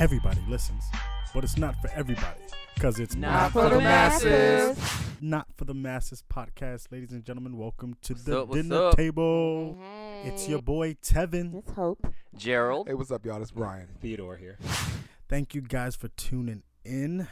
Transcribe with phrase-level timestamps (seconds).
[0.00, 0.82] everybody listens,
[1.34, 2.40] but it's not for everybody
[2.74, 4.78] because it's Not for the masses.
[5.20, 7.58] Not for the masses podcast, ladies and gentlemen.
[7.58, 8.96] Welcome to What's the up, dinner up?
[8.96, 9.78] table.
[10.24, 11.58] It's your boy Tevin.
[11.58, 12.06] It's Hope.
[12.34, 12.88] Gerald.
[12.88, 13.42] Hey, what's up, y'all?
[13.42, 13.88] It's Brian.
[14.00, 14.56] Theodore here.
[15.28, 17.28] Thank you guys for tuning in.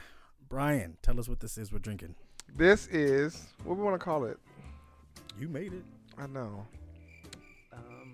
[0.50, 2.16] Brian, tell us what this is we're drinking.
[2.54, 4.38] This is what we want to call it.
[5.40, 5.84] You made it.
[6.18, 6.66] I know.
[7.72, 8.12] Um,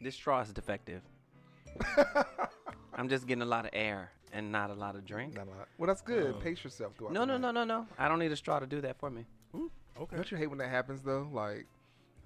[0.00, 1.02] this straw is defective.
[2.96, 5.34] I'm just getting a lot of air and not a lot of drink.
[5.34, 5.68] Not a lot.
[5.78, 6.34] Well, that's good.
[6.34, 7.12] Um, Pace yourself throughout.
[7.12, 7.86] No, no, no, no, no.
[7.98, 9.24] I don't need a straw to do that for me.
[10.00, 10.16] Okay.
[10.16, 11.28] Don't you hate when that happens though?
[11.32, 11.66] Like,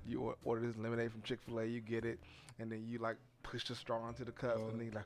[0.06, 2.18] you order this lemonade from Chick Fil A, you get it,
[2.58, 4.68] and then you like push the straw into the cup, Oh.
[4.68, 5.04] and then you like,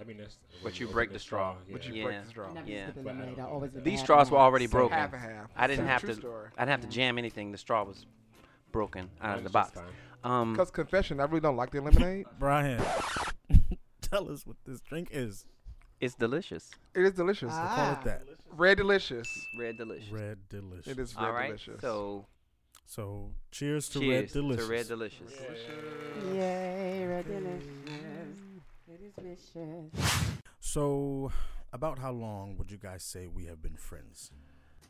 [0.00, 0.38] I mean, that's.
[0.64, 1.54] But you open break the straw.
[1.70, 2.04] but you Yeah.
[2.04, 2.48] break the straw.
[2.48, 2.86] I never Yeah.
[2.86, 3.34] used to But I lemonade.
[3.38, 4.96] I don't- always did These straws were already So broken.
[4.96, 5.50] Half and half.
[5.54, 6.14] I didn't True- have to.
[6.14, 6.48] story.
[6.56, 7.52] I didn't have to jam anything.
[7.52, 8.06] The straw was
[8.72, 9.72] broken out of the box.
[9.72, 9.84] fine.
[10.24, 12.24] Um, Because confession, I really don't like the lemonade.
[12.38, 12.80] Brian,
[14.12, 15.44] tell us what this drink is.
[16.00, 16.70] it's delicious.
[16.94, 17.50] it is delicious.
[17.50, 17.98] Call Ah.
[18.00, 18.22] it that.
[18.50, 19.28] Red delicious.
[19.58, 20.10] Red delicious.
[20.10, 20.86] Red Delicious.
[20.86, 21.46] It is red All right.
[21.48, 21.80] delicious.
[21.80, 22.26] So
[22.84, 24.66] So, cheers to cheers Red Delicious.
[24.66, 25.32] Cheers to red delicious.
[26.34, 27.68] Yay, red delicious.
[28.88, 30.32] It is delicious.
[30.60, 31.32] So,
[31.72, 34.30] about how long would you guys say we have been friends?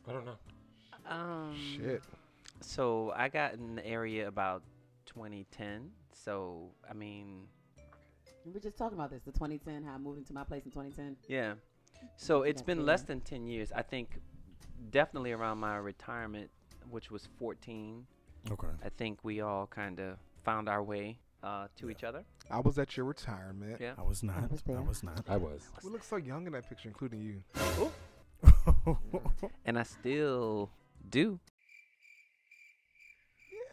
[0.07, 0.37] I don't know.
[1.05, 2.03] Um, Shit.
[2.61, 4.63] So I got in the area about
[5.05, 5.91] 2010.
[6.13, 7.47] So I mean,
[8.45, 10.71] We were just talking about this, the 2010, how I moved into my place in
[10.71, 11.15] 2010.
[11.27, 11.53] yeah.
[12.17, 12.87] So it's That's been good.
[12.87, 13.71] less than 10 years.
[13.73, 14.19] I think
[14.91, 16.49] definitely around my retirement,
[16.89, 18.05] which was 14.
[18.51, 18.67] Okay.
[18.83, 21.91] I think we all kind of found our way uh, to Yeah.
[21.91, 22.23] each other.
[22.51, 23.77] I was at your retirement.
[23.79, 23.93] Yeah.
[23.97, 24.35] I was not.
[24.35, 25.23] I was was, not.
[25.29, 25.61] I was.
[25.83, 27.41] We look so young in that picture, including you.
[29.65, 30.69] And I still
[31.09, 31.39] do.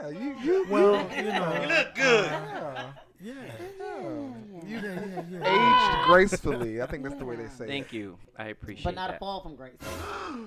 [0.01, 0.37] Yeah, you.
[0.45, 1.53] you well, you, you know.
[1.63, 2.25] You look good.
[2.31, 2.93] yeah.
[3.23, 3.35] Yeah.
[3.79, 4.31] Yeah.
[4.67, 5.99] Yeah, yeah, yeah.
[6.01, 6.81] aged gracefully.
[6.81, 7.69] I think that's the way they say it.
[7.69, 8.17] Thank you.
[8.39, 8.85] I appreciate it.
[8.85, 9.19] But not a that.
[9.21, 9.75] fall from grace.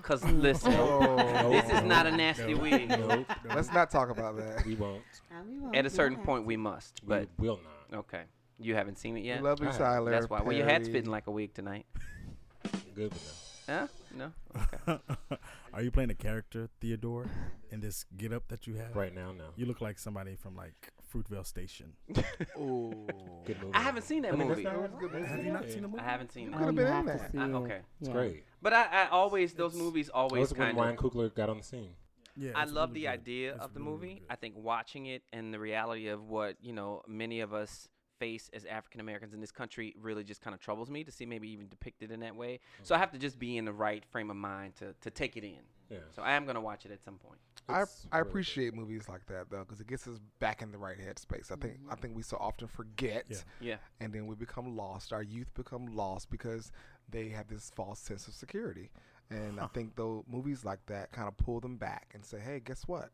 [0.01, 1.49] Cause listen, Oh.
[1.51, 2.61] this is not a nasty No.
[2.61, 2.87] weed.
[2.89, 3.27] Nope.
[3.45, 4.65] Let's not talk about that.
[4.65, 5.03] We won't.
[5.31, 6.59] I mean, well, At a we certain don't point, we to.
[6.61, 7.01] must.
[7.03, 7.59] We But will
[7.91, 7.99] not.
[7.99, 8.23] okay,
[8.59, 9.43] you haven't seen it yet.
[9.43, 9.77] Love you, have.
[9.77, 10.11] Tyler.
[10.11, 10.41] That's why.
[10.41, 10.93] Well, your hat's Perry.
[10.99, 11.85] fitting like a wig tonight.
[12.95, 13.39] Good enough.
[13.67, 13.87] Huh?
[14.15, 14.31] No.
[14.55, 14.99] Okay.
[15.73, 17.25] Are you playing a character, Theodore,
[17.71, 18.95] in this get up that you have?
[18.95, 19.45] Right now, no.
[19.55, 21.93] You look like somebody from like Fruitvale Station.
[22.57, 23.07] Ooh.
[23.45, 23.73] Good movie.
[23.73, 24.63] I haven't seen that I mean, that's movie.
[24.63, 25.25] not- It a good movie.
[25.27, 25.99] Have you not seen the movie?
[26.01, 26.53] I haven't seen You it.
[26.53, 27.31] could've Oh, been you in that.
[27.31, 27.79] see okay.
[27.99, 28.13] It's Yeah.
[28.13, 28.43] great.
[28.61, 30.99] But I, I always those movies That always was when Ryan of.
[30.99, 31.91] Coogler got on the scene.
[32.35, 32.51] Yeah.
[32.55, 33.07] I love really the good.
[33.09, 34.19] idea It's of the really, really movie.
[34.21, 34.27] good.
[34.31, 37.87] I think watching it and the reality of what you know many of us
[38.19, 41.25] face as African Americans in this country really just kind of troubles me to see
[41.25, 42.59] maybe even depicted in that way.
[42.83, 45.37] So I have to just be in the right frame of mind to to take
[45.37, 45.59] it in.
[45.89, 45.97] Yeah.
[46.15, 47.39] So I am gonna watch it at some point.
[47.69, 50.71] I, It's I really appreciate movies like that though, because it gets us back in
[50.71, 51.51] the right headspace.
[51.51, 52.01] I think I mm-hmm.
[52.01, 53.37] think we so often forget, Yeah.
[53.61, 53.75] Yeah.
[53.99, 55.13] and then we become lost.
[55.13, 56.71] Our youth become lost because
[57.09, 58.91] they have this false sense of security.
[59.29, 62.59] And I think though movies like that kind of pull them back and say, "Hey,
[62.59, 63.09] guess what?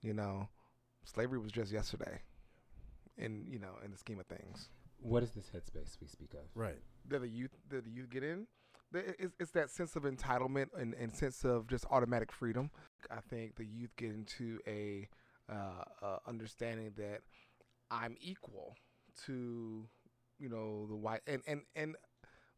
[0.00, 0.48] You know,
[1.04, 2.22] slavery was just yesterday."
[3.16, 4.70] In you know, in the scheme of things,
[5.00, 6.46] What is this headspace we speak of?
[6.54, 6.78] Right.
[7.08, 8.46] that the youth that the youth get in.
[8.94, 12.70] It's, it's that sense of entitlement and, and sense of just automatic freedom.
[13.10, 15.08] I think the youth get into a
[15.50, 17.20] uh, uh, understanding that
[17.90, 18.76] I'm equal
[19.26, 19.86] to
[20.38, 21.96] you know the white and and and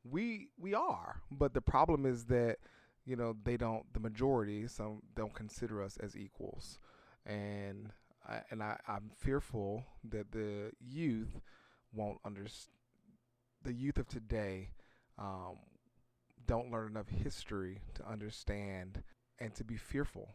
[0.04, 2.58] we we are, but the problem is that
[3.04, 6.78] you know they don't the majority some don't consider us as equals,
[7.26, 7.90] and
[8.28, 11.40] I, and I I'm fearful that the youth
[11.92, 12.74] won't understand
[13.62, 14.70] the youth of today
[15.18, 15.58] um,
[16.50, 19.04] don't learn enough history to understand
[19.38, 20.34] and to be fearful.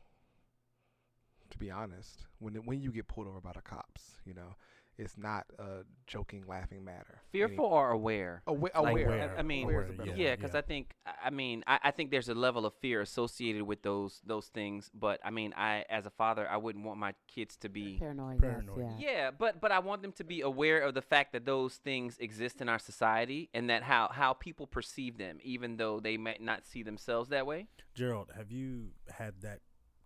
[1.50, 4.56] To be honest, when when you get pulled over by the cops, you know,
[4.98, 7.22] it's not a joking, laughing matter.
[7.32, 8.42] Fearful or aware?
[8.48, 9.08] Awa- Like, aware.
[9.08, 9.36] Aware.
[9.36, 10.56] I- I mean- Aware is a Aware, better Yeah, Yeah, because.
[10.56, 13.82] I think I- I mean I, I think there's a level of fear associated with
[13.82, 14.90] those those things.
[14.94, 18.40] But I mean I as a father I wouldn't want my kids to be Paranoid.
[18.40, 18.80] Paranoid.
[18.80, 19.12] Yes, yeah.
[19.12, 22.18] yeah, but but I want them to be aware of the fact that those things
[22.20, 26.42] exist in our society and that how how people perceive them, even though they might
[26.42, 27.68] not see themselves that way.
[27.94, 29.60] Gerald, have you had that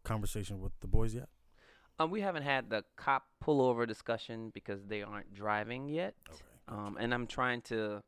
[0.04, 1.30] conversation with the boys yet?
[2.00, 6.16] Um, we haven't had the cop pullover discussion because they aren't driving yet.
[6.30, 6.40] Okay.
[6.69, 8.01] Um, and I'm trying to.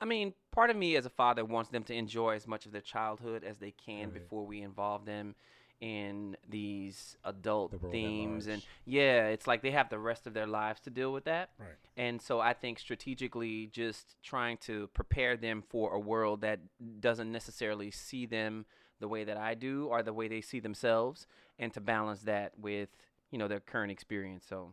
[0.00, 2.72] I mean, part of me as a father wants them to enjoy as much of
[2.72, 4.14] their childhood as they can Right.
[4.14, 5.36] before we involve them
[5.80, 10.46] in these adult The themes and yeah it's like they have the rest of their
[10.46, 11.70] lives to deal with that Right.
[11.96, 16.60] and so i think strategically just trying to prepare them for a world that
[17.00, 18.64] doesn't necessarily see them
[19.02, 21.26] the way that i do or the way they see themselves
[21.58, 22.88] and to balance that with
[23.30, 24.72] you know their current experience so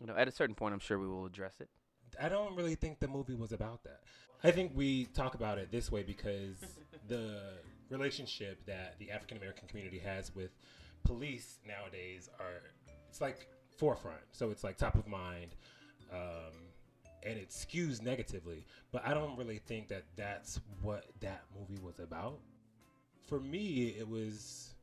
[0.00, 1.68] you know at a certain point i'm sure we will address it
[2.20, 4.00] I don't really think the movie was about that.
[4.42, 6.56] I think we talk about it this way because
[7.08, 7.40] the
[7.90, 10.50] relationship that the African American community has with
[11.04, 12.62] police nowadays are
[13.08, 14.20] it's like forefront.
[14.32, 15.54] So it's like top of mind,
[16.12, 16.52] um,
[17.22, 18.66] and it skews negatively.
[18.92, 22.38] But I don't really think that that's what that movie was about.
[23.26, 24.74] For me, it was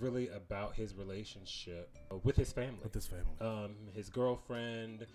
[0.00, 3.34] really about his relationship with his family with this family.
[3.40, 5.06] um, his girlfriend,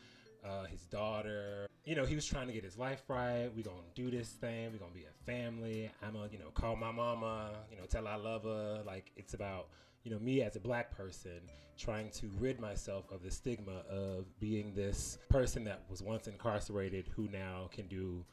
[0.46, 1.68] uh, his daughter.
[1.86, 3.50] You know, he was trying to get his life right.
[3.56, 4.72] We gonna do this thing.
[4.72, 5.90] We gonna be a family.
[6.02, 7.52] I'm gonna, you know, call my mama.
[7.72, 8.84] You know, tell I love her.
[8.86, 9.70] Like it's about,
[10.04, 11.42] you know, me as a black person
[11.78, 17.10] trying to rid myself of the stigma of being this person that was once incarcerated
[17.16, 18.24] who now can do,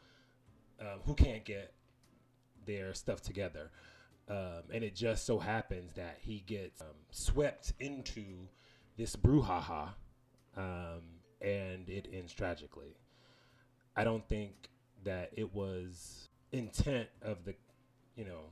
[0.81, 1.72] um, who can't get
[2.67, 3.70] their stuff together.
[4.31, 8.23] Um, and it just so happens that he gets um, swept into
[8.97, 9.88] this brouhaha,
[10.56, 11.03] um,
[11.41, 12.94] and it ends tragically.
[13.97, 14.69] I don't think
[15.03, 17.55] that it was intent of the,
[18.15, 18.43] you know,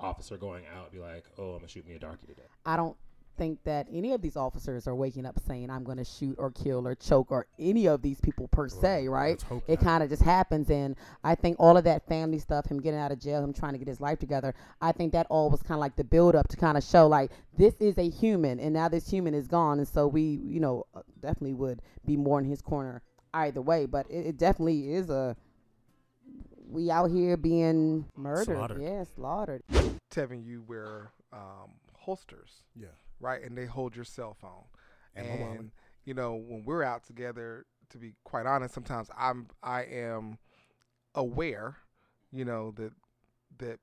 [0.00, 2.96] officer going out be like, "Oh, I'm gonna shoot me a darkie today." I don't
[3.38, 6.50] think that any of these officers are waking up saying I'm going to shoot or
[6.50, 9.42] kill or choke or any of these people per se, right?
[9.68, 13.00] It kind of just happens, and I think all of that family stuff, him getting
[13.00, 15.62] out of jail, him trying to get his life together, I think that all was
[15.62, 18.60] kind of like the build up to kind of show like this is a human,
[18.60, 22.16] and now this human is gone, and so we, you know, uh, definitely would be
[22.16, 23.02] more in his corner
[23.34, 23.86] either way.
[23.86, 25.36] But it, it definitely is a
[26.70, 28.82] we out here being murdered, Slaughtered.
[28.82, 29.62] yeah, slaughtered.
[30.14, 32.88] Tevin, you wear um, holsters, yeah.
[33.20, 33.42] Right?
[33.42, 34.64] And they hold your cell phone.
[35.14, 35.26] And.
[35.26, 35.70] And
[36.04, 40.38] you know, when we're out together, to be quite honest, sometimes I'm I am
[41.14, 41.76] aware,
[42.32, 42.92] you know, that
[43.58, 43.78] that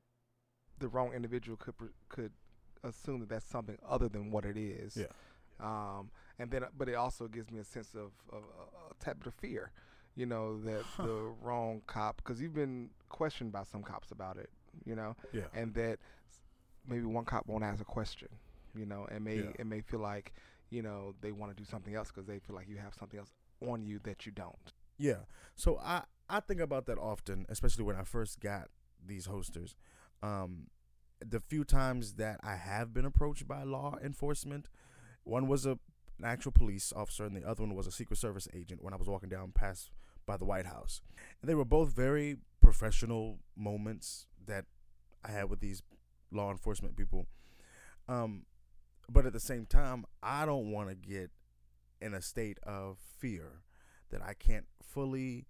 [0.79, 1.75] the wrong individual could
[2.09, 2.31] could
[2.83, 4.97] assume that that's something other than what it is.
[4.97, 5.05] Yeah.
[5.59, 6.09] Um,
[6.39, 9.33] and then, but it also gives me a sense of, of uh, a type of
[9.35, 9.71] fear,
[10.15, 14.49] you know, that the wrong cop, because you've been questioned by some cops about it,
[14.83, 15.43] you know, Yeah.
[15.53, 15.99] and that
[16.87, 18.27] maybe one cop won't ask a question,
[18.75, 19.51] you know, and may Yeah.
[19.59, 20.33] it may feel like,
[20.69, 23.19] you know, they want to do something else because they feel like you have something
[23.19, 23.31] else
[23.61, 24.73] on you that you don't.
[24.97, 25.25] Yeah.
[25.55, 28.69] So I I think about that often, especially when I first got
[29.05, 29.75] these holsters.
[30.23, 30.67] Um,
[31.25, 34.69] the few times that I have been approached by law enforcement,
[35.23, 35.77] one was a
[36.17, 38.81] an actual police officer, and the other one was a Secret Service agent.
[38.81, 39.91] When I was walking down past
[40.25, 41.01] by the White House,
[41.41, 44.65] and they were both very professional moments that
[45.23, 45.83] I had with these
[46.31, 47.27] law enforcement people.
[48.07, 48.45] Um,
[49.09, 51.31] but at the same time, I don't want to get
[52.01, 53.63] in a state of fear
[54.11, 55.45] that I can't fully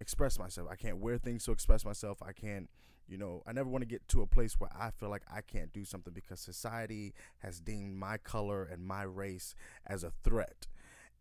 [0.00, 0.68] express myself.
[0.70, 2.18] I can't wear things to express myself.
[2.22, 2.68] I can't,
[3.08, 5.40] you know, I never want to get to a place where I feel like I
[5.40, 9.54] can't do something because society has deemed my color and my race
[9.86, 10.66] as a threat.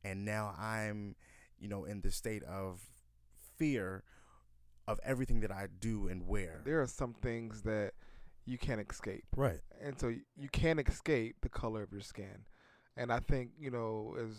[0.03, 1.15] And now I'm,
[1.59, 2.81] you know, in the state of
[3.57, 4.03] fear
[4.87, 6.61] of everything that I do and wear.
[6.63, 7.93] There are some things that
[8.45, 9.25] you can't escape.
[9.35, 9.59] Right.
[9.81, 12.45] and so you can't escape the color of your skin.
[12.97, 14.35] And I think you know, as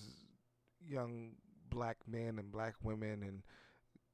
[0.81, 1.33] young
[1.69, 3.43] black men and black women and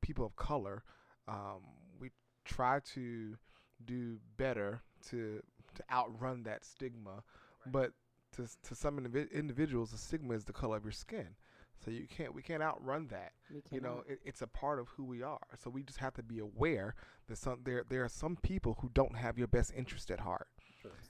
[0.00, 0.82] people of color,
[1.28, 1.60] um,
[2.00, 2.10] we
[2.44, 3.36] try to
[3.84, 5.42] do better to
[5.74, 7.22] to outrun that stigma.
[7.66, 7.92] But
[8.32, 11.36] to s- to some indivi- individuals, the stigma is the color of your skin.
[11.84, 13.32] So you can't we can't outrun that
[13.70, 16.22] you know it, it's a part of who we are so we just have to
[16.22, 16.94] be aware
[17.28, 20.46] that some there there are some people who don't have your best interest at heart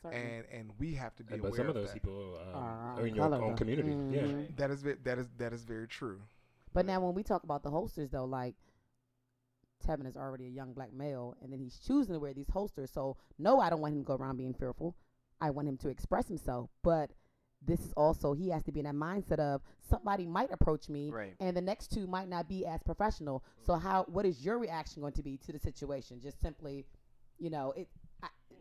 [0.03, 0.17] Certainly.
[0.17, 1.95] and and we have to be but aware some of of those that.
[1.95, 3.91] people um, Are are in your own community.
[3.91, 4.23] Yeah.
[4.23, 4.57] Mhm.
[4.57, 6.21] that is that is that is very true
[6.75, 8.55] But now, when we talk about the holsters, though, like
[9.87, 12.91] Tevin is already a young black male, and then he's choosing to wear these holsters.
[12.91, 14.95] So, no, I don't want him to go around being fearful.
[15.41, 16.71] I want him to express himself.
[16.83, 17.11] But
[17.67, 21.11] this is also he has to be in that mindset of somebody might approach me,
[21.11, 21.35] Right.
[21.41, 23.43] and the next two might not be as professional.
[23.65, 26.21] So, how what is your reaction going to be to the situation?
[26.21, 26.85] Just simply,
[27.39, 27.89] you know, it.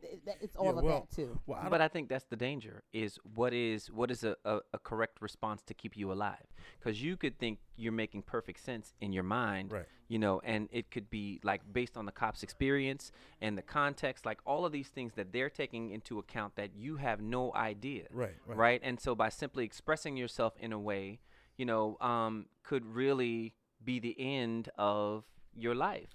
[0.03, 1.39] I, it that- it's all Yeah, of well, that too.
[1.45, 4.59] Well, I but I think that's the danger is what is what is a, a,
[4.73, 6.45] a correct response to keep you alive
[6.79, 9.85] because you could think you're making perfect sense in your mind Right.
[10.07, 14.25] you know and it could be like based on the cop's experience and the context
[14.25, 18.05] like all of these things that they're taking into account that you have no idea
[18.11, 18.57] Right, right.
[18.57, 21.19] right and so by simply expressing yourself in a way
[21.57, 23.53] you know um, could really
[23.83, 25.23] be the end of
[25.55, 26.09] your life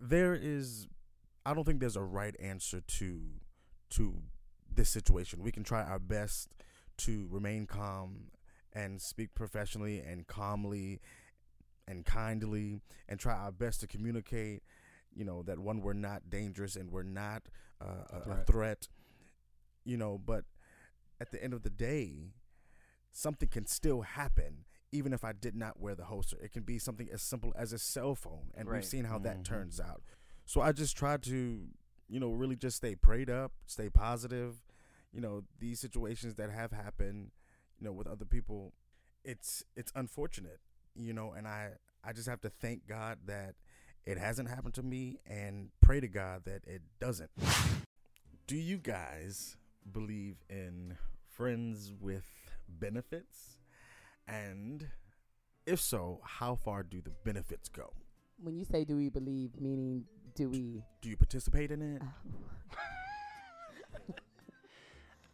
[0.00, 0.88] there is
[1.44, 3.20] I don't think there's a right answer to
[3.90, 4.22] to
[4.74, 5.42] this situation.
[5.42, 6.48] We can try our best
[6.98, 8.28] to remain calm
[8.72, 11.00] and speak professionally and calmly
[11.86, 14.62] and kindly and try our best to communicate,
[15.12, 17.42] you know, that one we're not dangerous and we're not
[17.82, 18.46] uh, a, a Threat.
[18.46, 18.88] threat,
[19.84, 20.44] you know, but
[21.20, 22.32] at the end of the day,
[23.10, 26.38] something can still happen even if I did not wear the holster.
[26.42, 28.76] It can be something as simple as a cell phone, and Right.
[28.78, 29.44] we've seen how that Mhm.
[29.44, 30.02] turns out.
[30.44, 31.60] So I just try to,
[32.08, 34.56] you know, really just stay prayed up, stay positive.
[35.12, 37.30] You know, these situations that have happened,
[37.78, 38.72] you know, with other people,
[39.24, 40.60] it's it's unfortunate,
[40.94, 41.72] you know, and I
[42.04, 43.54] I just have to thank God that
[44.04, 47.30] it hasn't happened to me and pray to God that it doesn't.
[48.46, 49.56] Do you guys
[49.90, 50.96] believe in
[51.28, 52.26] friends with
[52.68, 53.58] benefits?
[54.26, 54.88] And
[55.66, 57.92] if so, how far do the benefits go?
[58.42, 60.82] When you say do we believe, meaning do we?
[61.00, 62.02] Do you participate in it?
[62.02, 62.74] Oh.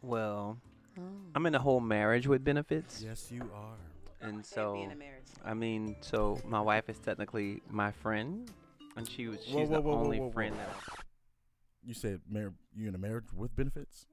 [0.01, 0.57] Well,
[0.97, 1.01] Oh.
[1.35, 4.27] I'm in a whole marriage with benefits, Yes, you are.
[4.27, 4.75] and so
[5.45, 8.49] I mean, so my wife is technically my friend,
[8.97, 10.31] and she was she's Whoa, whoa, the whoa, whoa, only whoa, whoa.
[10.31, 10.69] friend that.
[10.89, 11.01] I,
[11.83, 14.07] You said mar- you in a marriage with benefits?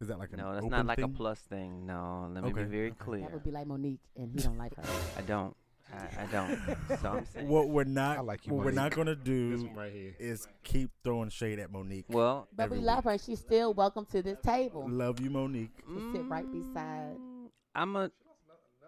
[0.00, 1.04] Is that like an no, that's open not like thing?
[1.06, 1.86] a plus thing.
[1.86, 2.96] No, let me Okay, be very okay.
[2.98, 3.22] clear.
[3.22, 4.82] That would be like Monique, and he don't like her.
[5.16, 5.56] I don't.
[5.92, 6.58] I, I don't.
[7.00, 7.48] so I'm saying.
[7.48, 10.14] What we're not I like you, what we're not gonna This do one right here.
[10.18, 12.06] is keep throwing shade at Monique.
[12.08, 13.12] Well, But we Every love week.
[13.12, 13.18] her.
[13.18, 14.86] She's still welcome to this table.
[14.88, 15.76] Love you, Monique.
[15.86, 18.10] To sit right beside- mm, I'm a.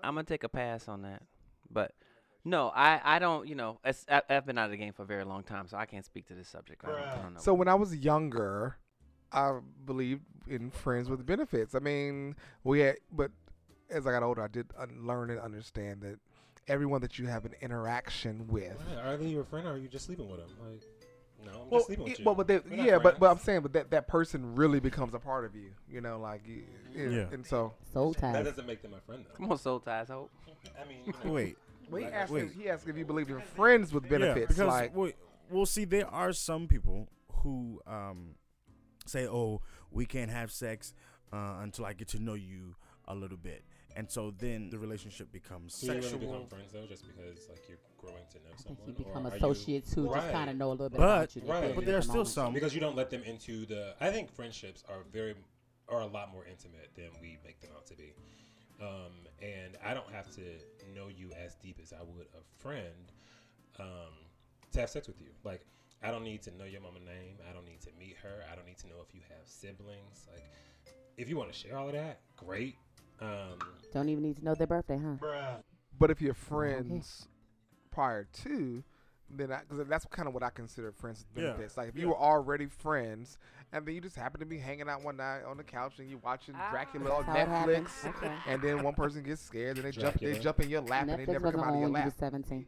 [0.02, 1.22] I'm gonna take a pass on that,
[1.70, 1.92] but
[2.44, 3.46] no, I I don't.
[3.48, 5.66] You know, it's, I, I've been out of the game for a very long time,
[5.68, 6.84] so I can't speak to this subject.
[6.84, 7.40] I don't, I don't know.
[7.40, 8.76] So when I was younger,
[9.32, 11.74] I believed in friends with benefits.
[11.74, 13.30] I mean, we had, but
[13.90, 16.18] as I got older, I did un- learn and understand that
[16.68, 18.76] everyone that you have an interaction with.
[18.94, 20.48] Right, Are they your friend or are you just sleeping with them?
[20.68, 20.82] Like,
[21.44, 22.24] no, I'm Well, just sleeping with it- you.
[22.24, 25.14] well, but they, We're yeah, but but I'm saying, but that that person really becomes
[25.14, 25.70] a part of you.
[25.88, 27.26] You know, like you, you- Yeah.
[27.32, 29.34] and so Soul that doesn't make them my friend though.
[29.36, 30.30] Come on, soul ties, hope.
[30.82, 31.56] I mean, you know, Wait.
[31.90, 32.44] well, he Like, asked, wait.
[32.44, 34.38] if, he asked if you believe in friends with benefits.
[34.40, 35.12] Yeah, because like, we,
[35.50, 35.84] we'll see.
[35.84, 37.08] There are some people
[37.42, 38.34] who um,
[39.06, 39.60] say, "Oh,
[39.92, 40.94] we can't have sex
[41.32, 42.74] uh, until I get to know you
[43.06, 43.62] a little bit,"
[43.96, 46.20] and so then the relationship becomes do you really sexual.
[46.20, 48.86] become friends though, just because like you're growing to know I think someone?
[48.86, 51.04] you or become are you- associates who just kind of know a little bit But-
[51.04, 51.42] about you.
[51.42, 51.74] Right.
[51.74, 52.28] But you there are the still moment.
[52.28, 53.94] some- because you don't let them into the.
[54.00, 55.34] I think friendships are very
[55.88, 58.12] are a lot more intimate than we make them out to be.
[58.80, 60.42] Um, and I don't have to
[60.94, 63.12] know you as deep as I would a friend
[63.78, 64.12] um,
[64.72, 65.28] to have sex with you.
[65.44, 65.64] Like
[66.02, 67.36] I don't need to know your mama name.
[67.48, 68.44] I don't need to meet her.
[68.52, 70.26] I don't need to know if you have siblings.
[70.30, 70.44] Like
[71.16, 72.76] if you want to share all of that, great.
[73.20, 73.58] Um,
[73.92, 75.56] Don't even need to know their birthday, huh?
[75.98, 77.28] but if you're friends
[77.90, 78.82] prior to,
[79.30, 81.76] then cause that's kind of what I consider friends with Yeah, benefits.
[81.76, 82.02] Like if yeah.
[82.02, 83.38] you were already friends,
[83.72, 86.08] and then you just happen to be hanging out one night on the couch and
[86.08, 86.70] you watching Ah.
[86.70, 87.88] Dracula on That's how it happens.
[87.88, 88.32] Netflix, Okay.
[88.46, 90.42] and then one person gets scared and they jump they Dracula.
[90.42, 92.14] jump in your lap and they never come out of your when you lap.
[92.18, 92.66] 17.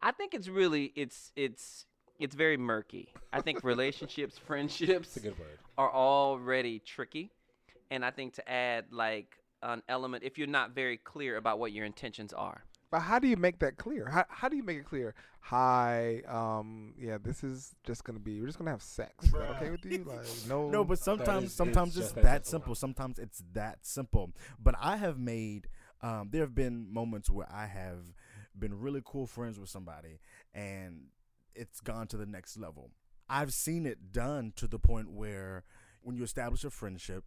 [0.00, 1.84] I think it's really it's it's
[2.20, 3.12] it's very murky.
[3.32, 5.58] I think relationships, friendships a good word.
[5.76, 7.30] are already tricky,
[7.90, 11.72] and I think to add like an element if you're not very clear about what
[11.72, 12.64] your intentions are.
[12.90, 14.08] But how do you make that clear?
[14.08, 15.14] How, how do you make it clear?
[15.40, 18.40] Hi, um, yeah, this is just gonna be.
[18.40, 19.26] We're just gonna have sex.
[19.26, 20.04] Is that okay with you?
[20.04, 22.74] Like, no, No, but sometimes is- sometimes it's it's just that that simple.
[22.74, 22.74] simple.
[22.76, 24.32] Sometimes it's that simple.
[24.58, 25.68] But I have made
[26.00, 28.14] um, there have been moments where I have
[28.58, 30.20] been really cool friends with somebody
[30.54, 31.08] and
[31.54, 32.90] it's gone to the next level.
[33.28, 35.64] I've seen it done to the point where
[36.00, 37.24] when you establish a friendship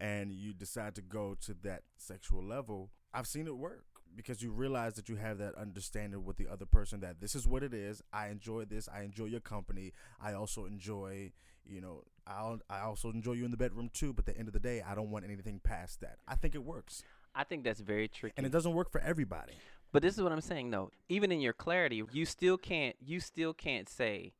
[0.00, 3.84] and you decide to go to that sexual level, I've seen it work
[4.16, 7.46] because you realize that you have that understanding with the other person that this is
[7.46, 8.02] what it is.
[8.12, 8.88] I enjoy this.
[8.88, 9.92] I enjoy your company.
[10.20, 11.32] I also enjoy,
[11.64, 14.12] you know, I I also enjoy you in the bedroom too.
[14.12, 16.18] But at the end of the day, I don't want anything past that.
[16.28, 17.02] I think it works,
[17.34, 18.34] I think that's very tricky.
[18.36, 19.54] and it doesn't work for everybody.
[19.92, 20.90] But this is what I'm saying though.
[21.08, 24.32] Even in your clarity, you still can't you still can't say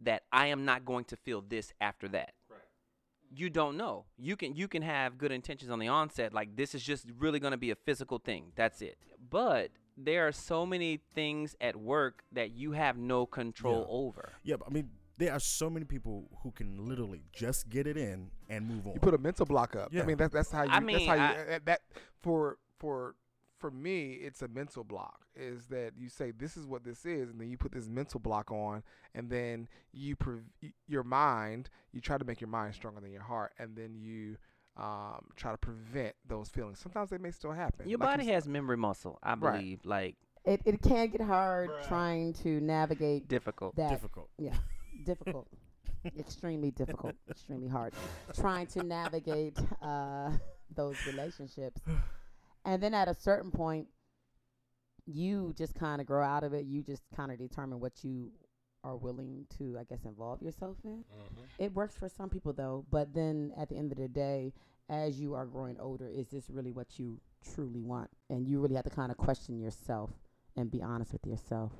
[0.00, 2.32] that I am not going to feel this after that.
[3.32, 3.38] Right.
[3.40, 4.04] You don't know.
[4.18, 7.40] You can you can have good intentions on the onset like this is just really
[7.40, 8.52] going to be a physical thing.
[8.56, 8.96] That's it.
[9.30, 13.94] But there are so many things at work that you have no control Yeah.
[13.96, 14.32] over.
[14.42, 18.30] Yeah, I mean, there are so many people who can literally just get it in
[18.48, 18.94] and move on.
[18.94, 19.92] You put a mental block up.
[19.92, 20.02] Yeah.
[20.02, 20.70] I mean, that's that's how you.
[20.70, 21.20] I that's mean, how you.
[21.22, 21.80] I- uh, that
[22.22, 23.14] for for
[23.62, 25.20] for me, it's a mental block.
[25.34, 28.20] Is that you say this is what this is, and then you put this mental
[28.20, 28.82] block on,
[29.14, 31.70] and then you pre- your mind.
[31.92, 34.36] You try to make your mind stronger than your heart, and then you
[34.76, 36.78] um, try to prevent those feelings.
[36.80, 37.88] Sometimes they may still happen.
[37.88, 39.58] Your Like body has memory muscle, I Right.
[39.58, 41.86] believe, like It, it can get hard Bruh.
[41.88, 43.76] trying to navigate difficult.
[43.76, 43.90] that.
[43.90, 44.28] difficult.
[44.38, 44.56] Yeah,
[45.06, 45.46] difficult.
[46.18, 47.14] extremely difficult.
[47.30, 47.92] Extremely hard.
[48.34, 50.32] Trying to navigate uh,
[50.74, 51.80] those relationships.
[52.64, 53.88] And then at a certain point,
[55.06, 56.64] you just kind of grow out of it.
[56.64, 58.30] You just kind of determine what you
[58.84, 61.04] are willing to, I guess, involve yourself in.
[61.04, 61.44] Mhm.
[61.58, 64.52] It works for some people though, but then at the end of the day,
[64.88, 67.20] as you are growing older, is this really what you
[67.54, 68.10] truly want?
[68.28, 70.10] And you really have to kind of question yourself
[70.56, 71.72] and be honest with yourself.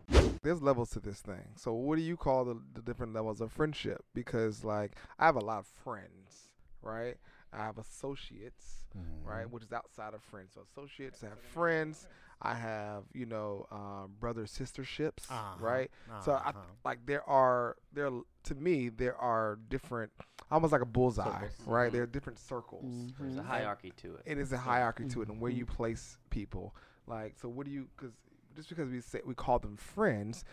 [0.42, 1.52] There's levels to this thing.
[1.56, 4.04] So what do you call the, the different levels of friendship?
[4.14, 6.48] Because like I have a lot of friends,
[6.80, 7.16] right?
[7.52, 9.26] I have associates, Mm-hmm.
[9.28, 10.52] right, which is outside of friends.
[10.54, 12.06] So associates, I have friends.
[12.42, 15.56] I have you know um, brother sisterships, Uh-huh.
[15.60, 15.90] right?
[16.18, 16.58] So I Uh-huh.
[16.84, 18.10] like there are there
[18.44, 20.12] to me there are different,
[20.50, 21.66] almost like a bullseye, Circles.
[21.66, 21.88] right?
[21.88, 21.92] Mhm.
[21.92, 23.12] There are different circles.
[23.18, 24.22] There's a hierarchy to it.
[24.26, 25.74] It is a hierarchy to it, and where you Mhm.
[25.76, 26.74] place people.
[27.06, 27.88] Like, so what do you?
[27.96, 28.14] Because
[28.54, 30.44] just because we say we call them friends,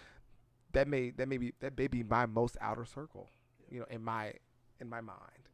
[0.73, 3.29] that may that may be that may be my most outer circle,
[3.69, 4.33] you know, in my
[4.79, 5.48] in my mind.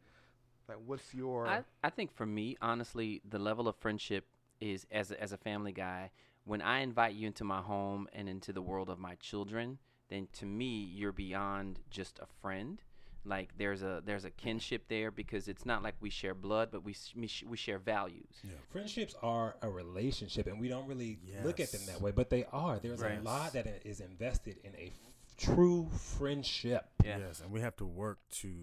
[0.68, 1.48] Like, what's your?
[1.48, 4.26] I, I think for me, honestly, the level of friendship
[4.60, 6.12] is as a, as a family guy.
[6.46, 9.80] When I invite you into my home and into the world of my children,
[10.10, 12.82] then to me, you're beyond just a friend.
[13.28, 16.84] Like there's a there's a kinship there because it's not like we share blood, but
[16.86, 18.36] we we, sh- we share values.
[18.44, 18.52] Yeah.
[18.70, 22.46] Friendships are a relationship, and we don't really look at them that way, but they
[22.54, 22.78] are.
[22.78, 23.18] There's Right.
[23.20, 24.94] a lot that is invested in a f-
[25.38, 26.86] true friendship.
[27.04, 27.18] Yeah.
[27.18, 28.54] Yes, and we have to work to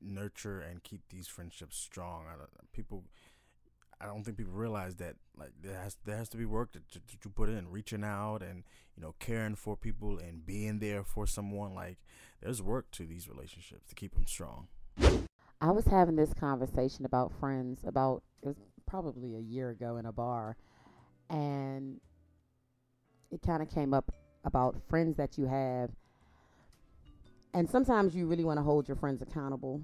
[0.00, 2.24] nurture and keep these friendships strong.
[2.32, 3.04] I don't, people,
[4.00, 6.80] I don't think people realize that like there has there has to be work to,
[6.80, 8.64] to, to put in, reaching out and
[8.96, 11.74] you know caring for people and being there for someone.
[11.74, 11.98] Like
[12.42, 14.68] there's work to these relationships to keep them strong.
[15.60, 20.06] I was having this conversation about friends about it was probably a year ago in
[20.06, 20.56] a bar,
[21.30, 22.00] and
[23.30, 24.12] it kind of came up
[24.44, 25.90] about friends that you have,
[27.56, 29.80] and sometimes you really want to hold your friends accountable,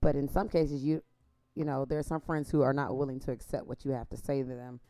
[0.00, 1.02] but in some cases you,
[1.54, 4.08] you know, there are some friends who are not willing to accept what you have
[4.08, 4.80] to say to them,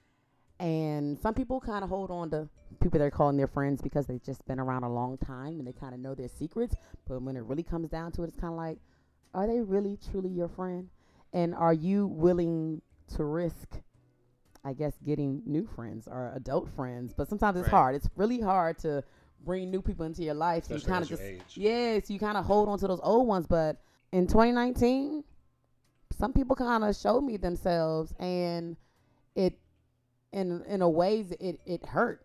[0.60, 2.48] and some people kind of hold on to
[2.80, 5.72] people they're calling their friends because they've just been around a long time and they
[5.72, 6.76] kind of know their secrets,
[7.08, 8.78] but when it really comes down to it, it's kind of like
[9.34, 10.88] are they really truly your friend?
[11.32, 12.82] And are you willing
[13.14, 13.80] to risk,
[14.64, 17.14] I guess, getting new friends or adult friends?
[17.16, 17.70] But sometimes it's Right.
[17.70, 17.94] hard.
[17.94, 19.04] It's really hard to
[19.44, 20.64] bring new people into your life.
[20.64, 21.22] So you kind of just,
[21.56, 23.46] yes, you kind of hold on to those old ones.
[23.46, 23.80] But
[24.12, 25.24] in 2019,
[26.18, 28.76] some people kind of showed me themselves, and
[29.34, 29.58] it,
[30.32, 32.24] in in a ways, it it hurt.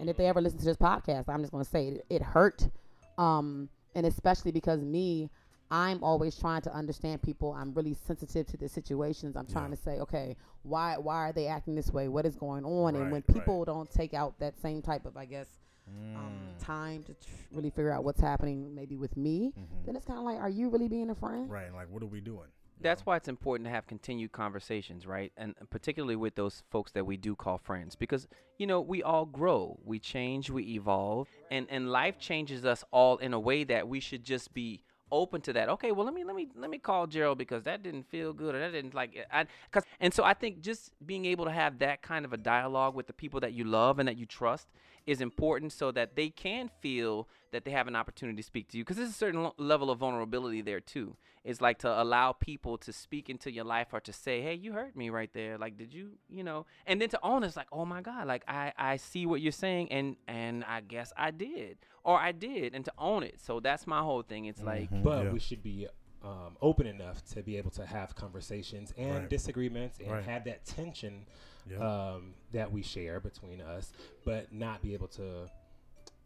[0.00, 2.22] And if they ever listen to this podcast, I'm just going to say it, it
[2.22, 2.68] hurt.
[3.16, 5.30] Um, and especially because me,
[5.70, 7.52] I'm always trying to understand people.
[7.52, 9.36] I'm really sensitive to the situations.
[9.36, 9.76] I'm trying Yeah.
[9.76, 12.08] to say, okay, why why are they acting this way?
[12.08, 12.94] What is going on?
[12.94, 13.34] and when Right, right.
[13.34, 15.48] people don't take out that same type of, I guess,
[15.88, 16.58] um, Mm.
[16.64, 19.84] time to tr- really figure out what's happening, maybe with me, Mhm.
[19.86, 21.48] then it's kind of like, are you really being a friend?
[21.50, 22.48] Right, like what are we doing?
[22.78, 25.32] That's why it's important to have continued conversations, right?
[25.36, 29.26] And particularly with those folks that we do call friends because you know, we all
[29.26, 33.88] grow, we change, we evolve, and and life changes us all in a way that
[33.88, 35.68] we should just be open to that.
[35.68, 38.54] Okay, well, let me let me let me call Gerald because that didn't feel good
[38.54, 39.16] or that didn't like.
[39.32, 42.36] I cuz and so I think just being able to have that kind of a
[42.36, 44.68] dialogue with the people that you love and that you trust
[45.06, 48.76] is important so that they can feel that they have an opportunity to speak to
[48.76, 52.32] you because there's a certain lo- level of vulnerability there too it's like to allow
[52.32, 55.56] people to speak into your life or to say hey you hurt me right there
[55.56, 58.42] like did you you know and then to own it's like oh my god like
[58.48, 62.74] i i see what you're saying and and i guess i did or i did
[62.74, 65.32] and to own it so that's my whole thing it's like Mhm, But yeah.
[65.32, 65.86] we should be
[66.22, 69.30] um, open enough to be able to have conversations and Right.
[69.30, 70.24] disagreements and Right.
[70.24, 71.26] have that tension
[71.68, 71.78] Yeah.
[71.78, 73.92] um, that we share between us,
[74.24, 75.50] but not be able to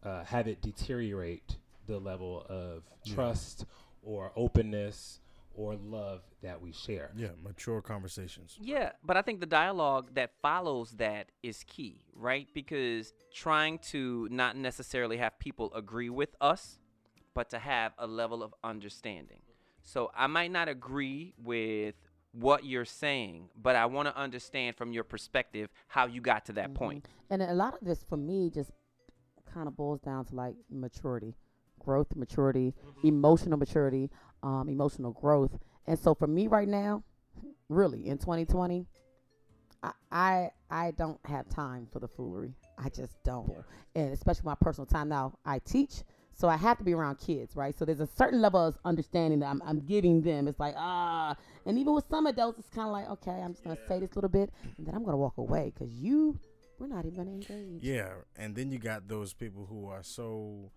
[0.03, 3.15] uh, have it deteriorate the level of Yeah.
[3.15, 3.65] trust
[4.03, 5.21] or openness
[5.55, 7.11] or love that we share.
[7.17, 8.57] yeah, mature conversations.
[8.61, 12.47] Yeah, but I think the dialogue that follows that is key, right?
[12.55, 16.79] Because trying to not necessarily have people agree with us,
[17.35, 19.41] but to have a level of understanding.
[19.83, 21.95] So I might not agree with
[22.33, 26.53] what you're saying, but I want to understand from your perspective how you got to
[26.55, 26.75] that Mhm.
[26.75, 27.09] point.
[27.29, 28.71] And a lot of this for me just
[29.47, 31.35] kind of boils down to like maturity,
[31.79, 34.11] growth, maturity, emotional maturity,
[34.43, 35.59] um, emotional growth.
[35.87, 37.03] And so for me right now,
[37.69, 38.87] really in 2020,
[39.83, 42.55] I I, I don't have time for the foolery.
[42.79, 43.51] I just don't.
[43.95, 46.05] And especially my personal time now, I teach.
[46.35, 47.79] So I have to be around kids, right?
[47.79, 50.49] So there's a certain level of understanding that I'm, I'm giving them.
[50.49, 53.65] It's like, ah, and even with some adults, it's kind of like, okay, I'm just
[53.65, 56.39] going to say this little bit, and then I'm going to walk away because you,
[56.79, 57.83] we're not even going to engage.
[57.83, 60.71] Yeah, and then you got those people who are so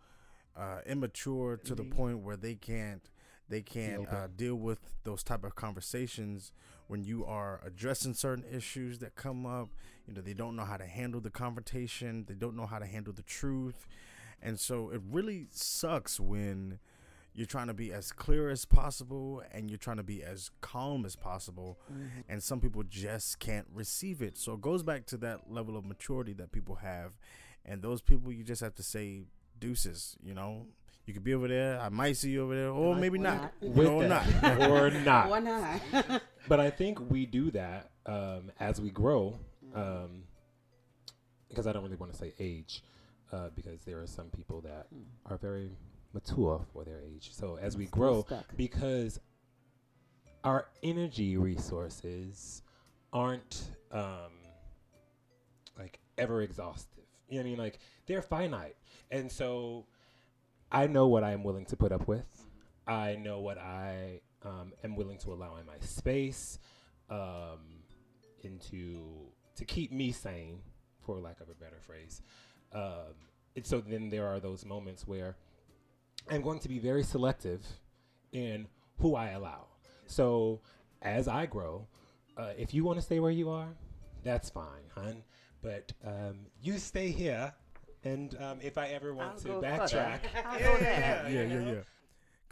[0.58, 3.10] uh, immature to the point where they can't
[3.50, 6.52] they can't uh, deal with those type of conversations
[6.88, 9.70] when you are addressing certain issues that come up.
[10.08, 12.26] You know, they don't know how to handle the confrontation.
[12.28, 13.86] They don't know how to handle the truth,
[14.44, 16.78] and so it really sucks when
[17.36, 21.04] you're trying to be as clear as possible and you're trying to be as calm
[21.06, 22.06] as possible Mm-hmm.
[22.30, 25.84] and some people just can't receive it so it goes back to that level of
[25.86, 27.14] maturity that people have
[27.66, 29.24] and those people you just have to say
[29.60, 30.68] deuces you know
[31.06, 33.42] you could be over there i might see you over there or Or maybe not.
[33.62, 34.42] not, With or that.
[34.60, 35.30] not or not.
[35.30, 36.22] Why not?
[36.48, 39.40] But I think we do that um, as we grow,
[39.74, 40.24] um,
[41.50, 42.84] because I don't really want to say age,
[43.34, 44.88] uh, because there are some people that
[45.26, 45.72] are very
[46.14, 47.32] mature for their age.
[47.34, 48.56] So as we grow, stuck.
[48.56, 49.20] because
[50.44, 52.62] our energy resources
[53.12, 54.32] aren't um,
[55.78, 57.06] like ever exhaustive.
[57.28, 57.58] You know what I mean?
[57.58, 58.76] Like they're finite,
[59.10, 59.86] and so
[60.72, 62.46] I know what I am willing to put up with.
[62.86, 66.60] I know what I um, am willing to allow in my space,
[67.10, 67.82] um,
[68.44, 69.00] into
[69.56, 70.60] to keep me sane,
[71.02, 72.22] for lack of a better phrase.
[72.74, 73.16] Um,
[73.56, 75.36] and so then there are those moments where
[76.30, 77.66] I'm going to be very selective
[78.32, 79.68] in who I allow.
[80.08, 80.62] So
[81.02, 81.88] as I grow,
[82.38, 83.70] uh, if you want to stay where you are,
[84.24, 85.24] that's fine, hun.
[85.62, 87.54] But um, you stay here,
[88.04, 91.72] and um, if I ever want I'll to backtrack, yeah, yeah, yeah yeah know?
[91.74, 91.80] yeah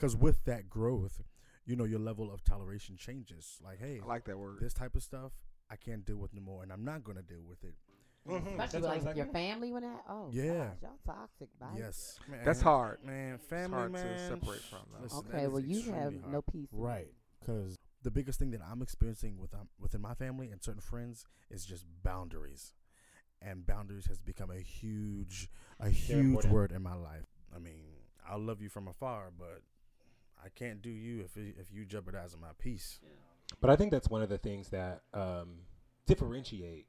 [0.01, 1.21] because with that growth
[1.65, 4.57] you know your level of toleration changes like hey I like that word.
[4.59, 5.31] this type of stuff
[5.69, 7.75] i can't deal with no more and i'm not going to deal with it
[8.27, 10.03] Mhm, Especially that's like I'm your family when that.
[10.07, 10.69] Oh, Yeah.
[10.69, 11.49] gosh, y'all toxic.
[11.59, 11.75] Bye.
[11.77, 13.03] yes man, That's hard.
[13.03, 15.03] man It's family hard man to separate from that.
[15.03, 16.31] listen, Okay, well you have hard.
[16.31, 16.69] no peace.
[16.71, 20.81] Right, because the biggest thing that I'm experiencing with um, within my family and certain
[20.81, 22.73] friends is just boundaries,
[23.41, 26.53] and boundaries has become a huge, a huge important.
[26.53, 27.25] word in my life.
[27.55, 27.81] I mean,
[28.27, 29.61] I'll love you from afar, but
[30.43, 32.99] I can't do you if if you jeopardizing my peace.
[33.59, 35.61] But I think that's one of the things that um,
[36.05, 36.85] differentiate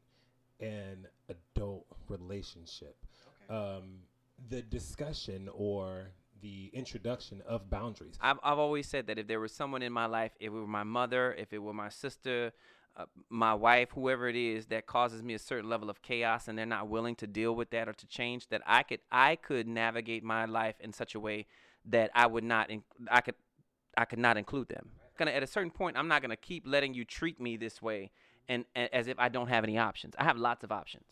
[0.63, 2.97] an adult relationship.
[3.51, 3.99] Um,
[4.49, 8.19] the discussion or the introduction of boundaries.
[8.21, 10.67] I've, I've always said that if there was someone in my life, if it were
[10.67, 12.53] my mother, if it were my sister,
[12.97, 16.59] uh, my wife, whoever it is that causes me a certain level of chaos and
[16.59, 19.67] they're not willing to deal with that or to change, that I could I could
[19.67, 21.47] navigate my life in such a way
[21.87, 23.37] that I would not in, I could
[23.97, 24.91] I could not include them.
[25.19, 28.11] Gonna at a certain point, I'm not gonna keep letting you treat me this way
[28.49, 30.15] and, and as if I don't have any options.
[30.19, 31.05] I have lots of options,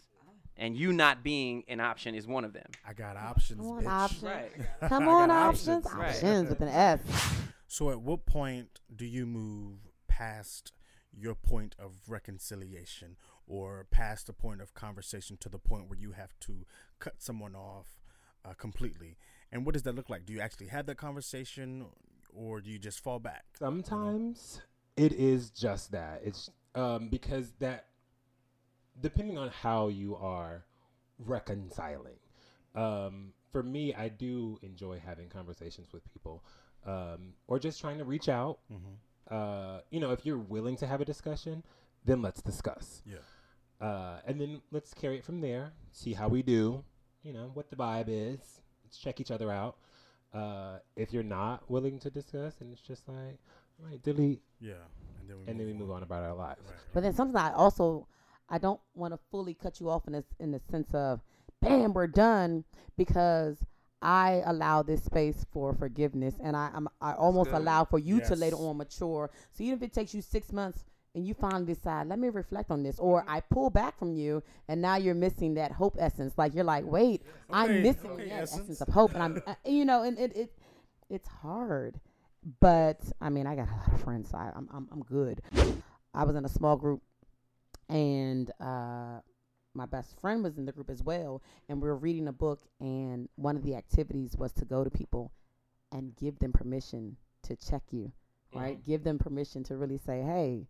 [0.57, 2.67] and you not being an option is one of them.
[2.87, 3.89] I got options, Come on, bitch.
[3.89, 4.23] options.
[4.23, 4.53] Right.
[4.89, 5.87] Come on, got options.
[5.87, 6.01] options.
[6.01, 6.15] Right.
[6.15, 7.51] Options with an F.
[7.67, 10.73] So, at what point do you move past
[11.13, 13.17] your point of reconciliation
[13.47, 16.65] or past the point of conversation to the point where you have to
[16.99, 17.87] cut someone off
[18.45, 19.17] uh, completely?
[19.53, 20.25] And what does that look like?
[20.27, 21.87] Do you actually have that conversation
[22.33, 23.45] or do you just fall back?
[23.59, 24.63] Sometimes
[24.97, 26.21] it is just that.
[26.25, 27.87] It's um, because that,
[29.01, 30.65] depending on how you are
[31.19, 32.19] reconciling.
[32.75, 36.45] Um, for me, I do enjoy having conversations with people,
[36.87, 38.59] um, or just trying to reach out.
[38.73, 39.35] Mm-hmm.
[39.35, 41.63] Uh, you know, if you're willing to have a discussion,
[42.05, 43.03] then let's discuss.
[43.05, 43.87] Yeah.
[43.87, 45.73] Uh, and then let's carry it from there.
[45.93, 46.85] See how we do.
[47.23, 48.61] You know what the vibe is.
[48.85, 49.77] Let's check each other out.
[50.33, 53.39] Uh, if you're not willing to discuss, and it's just like,
[53.85, 54.75] right, delete, Yeah.
[55.21, 56.61] And then we, and then we move on about our lives.
[56.67, 56.77] Right.
[56.95, 58.07] But then sometimes I also
[58.49, 61.21] I don't want to fully cut you off in this in the sense of,
[61.61, 62.65] bam, we're done
[62.97, 63.59] because
[64.03, 67.59] I allow this space for forgiveness, and I I'm, I almost good.
[67.59, 69.31] allow for you to later on mature.
[69.53, 72.71] So even if it takes you six months and you finally decide, let me reflect
[72.71, 76.35] on this, or I pull back from you, and now you're missing that hope essence.
[76.39, 78.63] Like you're like, wait, I'm Okay, missing okay, that essence.
[78.63, 78.81] essence.
[78.81, 80.53] of hope, and I'm uh, you know, and it, it
[81.11, 82.01] it's hard.
[82.61, 85.43] But I mean, I got a lot of friends, so I, I'm I'm I'm good.
[86.15, 87.03] I was in a small group,
[87.89, 89.21] and uh,
[89.75, 91.43] my best friend was in the group as well.
[91.69, 94.91] And we were reading a book, and one of the activities was to go to
[94.91, 95.33] people
[95.93, 98.11] and give them permission to check you,
[98.55, 98.83] right?
[98.85, 100.67] Give them permission to really say, "Hey,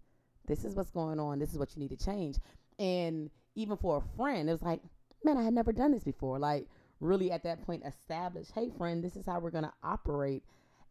[0.46, 1.38] this is what's going on.
[1.38, 2.38] This is what you need to change."
[2.78, 4.80] And even for a friend, it was like,
[5.22, 6.66] "Man, I had never done this before." Like
[6.98, 10.42] really at that point establish, "Hey, friend, this is how we're gonna operate,"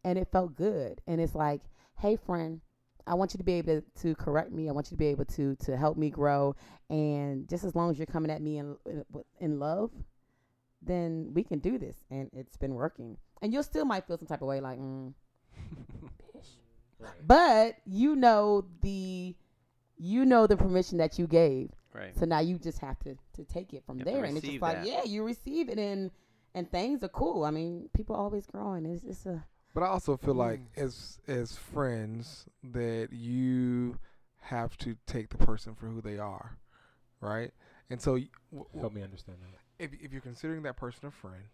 [0.04, 1.00] and it felt good.
[1.06, 1.62] And it's like,
[1.98, 2.60] "Hey, friend."
[3.06, 4.68] I want you to be able to, to correct me.
[4.68, 6.54] I want you to be able to to help me grow.
[6.90, 8.76] And just as long as you're coming at me in
[9.40, 9.90] in, love,
[10.82, 11.96] then we can do this.
[12.10, 13.16] And it's been working.
[13.42, 15.12] And you'll still might feel some type of way, like, mm,
[16.98, 17.12] Right.
[17.26, 19.34] but you know the
[19.96, 21.70] you know the permission that you gave.
[21.94, 22.16] Right.
[22.16, 24.24] So now you just have to to take it from there.
[24.24, 24.86] And it's just like, that.
[24.86, 26.10] yeah, you receive it, and
[26.54, 27.44] and things are cool.
[27.44, 28.86] I mean, people are always growing.
[28.86, 29.42] It's just a
[29.74, 30.78] But I also feel like Mm.
[30.82, 33.98] as as friends that you
[34.42, 36.58] have to take the person for who they are,
[37.20, 37.52] right?
[37.88, 39.60] And so, y- w- w- Help me understand that.
[39.84, 41.48] if if you're considering that person a friend,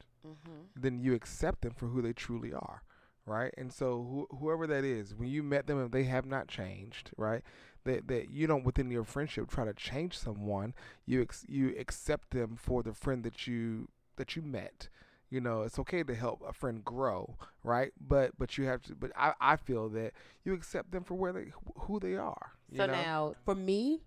[0.74, 2.82] then you accept them for who they truly are,
[3.26, 3.52] right?
[3.56, 7.10] And so wh- whoever that is, when you met them and they have not changed,
[7.16, 7.42] right?
[7.84, 10.74] That that you don't within your friendship try to change someone.
[11.04, 14.88] You ex- you accept them for the friend that you that you met.
[15.30, 17.92] You know, it's okay to help a friend grow, right?
[18.00, 18.94] But but you have to.
[18.94, 20.12] But I, I feel that
[20.44, 22.52] you accept them for where they who they are.
[22.70, 22.92] You So know?
[22.92, 24.02] now, for me,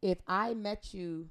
[0.00, 1.28] if I met you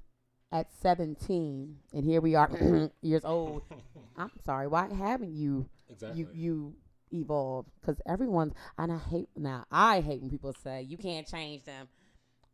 [0.52, 3.62] at 17 and here we are years old,
[4.16, 6.22] I'm sorry, why haven't you Exactly.
[6.22, 6.74] you you
[7.12, 7.68] evolved?
[7.80, 9.64] Because everyone's and I hate now.
[9.70, 11.88] I hate when people say you can't change them.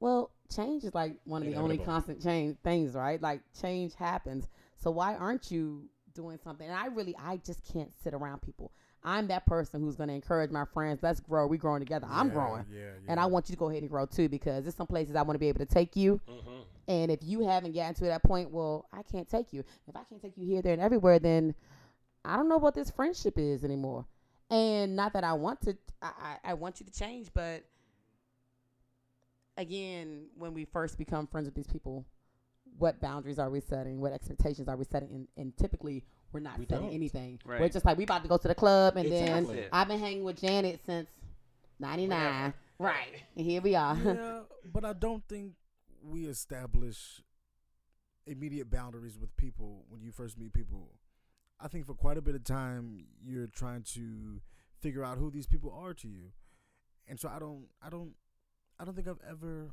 [0.01, 3.21] Well, change is like one of the only constant change things, right?
[3.21, 4.49] Like change happens.
[4.77, 6.69] So why aren't you doing something?
[6.69, 8.73] And I really, I just can't sit around people.
[9.05, 10.99] I'm that person who's going to encourage my friends.
[11.03, 11.47] Let's grow.
[11.47, 12.09] We growing together.
[12.11, 12.65] I'm growing.
[12.71, 13.11] Yeah, yeah.
[13.11, 15.23] And I want you to go ahead and grow too because there's some places I
[15.23, 16.21] want to be able to take you.
[16.29, 19.63] hmm And if you haven't gotten to that point, well, I can't take you.
[19.87, 21.55] If I can't take you here, there, and everywhere, then
[22.25, 24.05] I don't know what this friendship is anymore.
[24.51, 26.11] And not that I want to, I,
[26.45, 27.63] I, I want you to change, but
[29.57, 32.05] again, when we first become friends with these people,
[32.77, 34.01] what boundaries are we setting?
[34.01, 35.09] What expectations are we setting?
[35.13, 36.95] And, and typically, we're not We setting don't.
[36.95, 37.41] anything.
[37.45, 40.25] We're just like we about to go to the club, and then I've been hanging
[40.25, 41.09] with Janet since
[41.81, 43.07] '99, right?
[43.37, 43.97] And here we are.
[43.97, 44.41] yeah,
[44.73, 45.53] but I don't think
[46.03, 47.23] we establish
[48.27, 50.91] immediate boundaries with people when you first meet people.
[51.61, 54.41] I think for quite a bit of time you're trying to
[54.81, 56.33] figure out who these people are to you.
[57.09, 58.13] And so I don't I don't
[58.79, 59.71] I don't think I've ever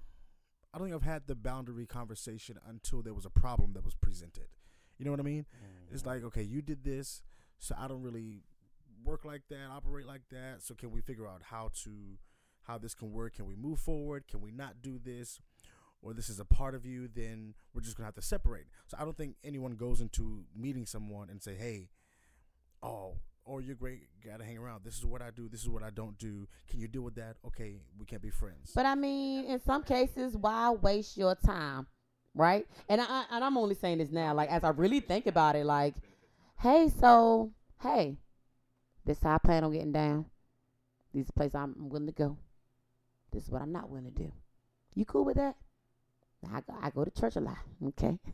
[0.76, 3.96] I don't think I've had the boundary conversation until there was a problem that was
[3.96, 4.48] presented.
[4.98, 5.46] You know what I mean?
[5.90, 6.10] It's mm-hmm.
[6.10, 7.22] like, okay, you did this,
[7.60, 8.42] so I don't really
[9.06, 10.62] work like that, operate like that.
[10.62, 12.18] So can we figure out how to
[12.64, 13.36] how this can work?
[13.36, 14.28] Can we move forward?
[14.28, 15.40] Can we not do this?
[16.02, 18.66] Or this is a part of you, then we're just gonna have to separate.
[18.88, 21.88] So I don't think anyone goes into meeting someone and say, Hey,
[22.84, 24.84] oh, or you're great, gotta hang around.
[24.84, 26.48] This is what I do, this is what I don't do.
[26.70, 27.38] Can you deal with that?
[27.46, 28.72] Okay, we can't be friends.
[28.74, 31.88] But I mean, in some cases, why waste your time,
[32.34, 32.68] right?
[32.90, 35.66] And I and I'm only saying this now, like as I really think about it,
[35.66, 35.96] like,
[36.60, 38.18] hey, so hey,
[39.06, 40.26] this how I plan on getting down.
[41.14, 42.38] This is the places I'm willing to go.
[43.32, 44.32] This is what I'm not willing to do.
[44.96, 45.56] You cool with that?
[46.54, 48.18] I go, I go to church a lot, okay.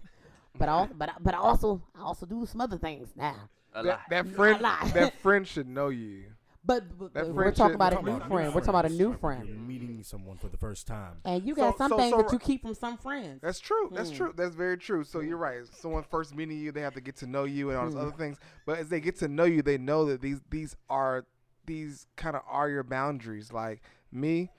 [0.58, 3.50] But I but I, but I also I also do some other things now.
[3.74, 4.60] A that, that friend
[4.94, 6.26] that friend should know you.
[6.64, 8.54] But, but, That but we're talking about a new about friend.
[8.54, 9.48] We're talking about a new Like, friend.
[9.48, 11.16] You're meeting someone for the first time.
[11.26, 13.42] And you So- got some so- things so that you keep from some friends.
[13.42, 13.90] That's true.
[13.92, 14.16] That's Mm.
[14.18, 14.34] true.
[14.38, 15.04] That's very true.
[15.04, 15.66] So you're right.
[15.74, 18.02] Someone first meeting you, they have to get to know you and all those Mm.
[18.02, 18.38] other things.
[18.68, 21.26] But as they get to know you, they know that these these are
[21.66, 23.52] these kind of are your boundaries.
[23.52, 23.82] Like
[24.12, 24.52] me,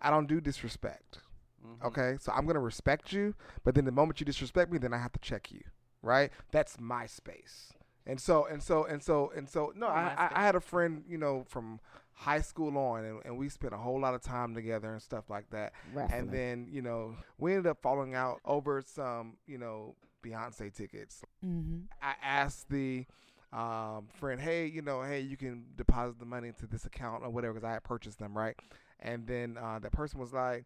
[0.00, 1.18] I don't do disrespect.
[1.62, 1.84] Mhm.
[1.88, 4.98] Okay, so I'm gonna respect you, but then the moment you disrespect me, then I
[4.98, 5.62] have to check you.
[6.00, 6.32] Right?
[6.52, 7.74] That's my space.
[8.10, 9.72] And so and so and so and so.
[9.76, 11.78] No, Oh, I, I, I had a friend, you know, from
[12.12, 15.30] high school on, and, and we spent a whole lot of time together and stuff
[15.30, 15.72] like that.
[15.94, 16.18] Wrestling.
[16.20, 21.22] And then, you know, we ended up falling out over some, you know, Beyonce tickets.
[21.44, 21.82] mm-hmm.
[22.02, 23.06] I asked the
[23.52, 27.30] um, friend, hey, you know, hey, you can deposit the money into this account or
[27.30, 28.56] whatever, because I had purchased them, right?
[28.98, 30.64] And then uh, that person was like,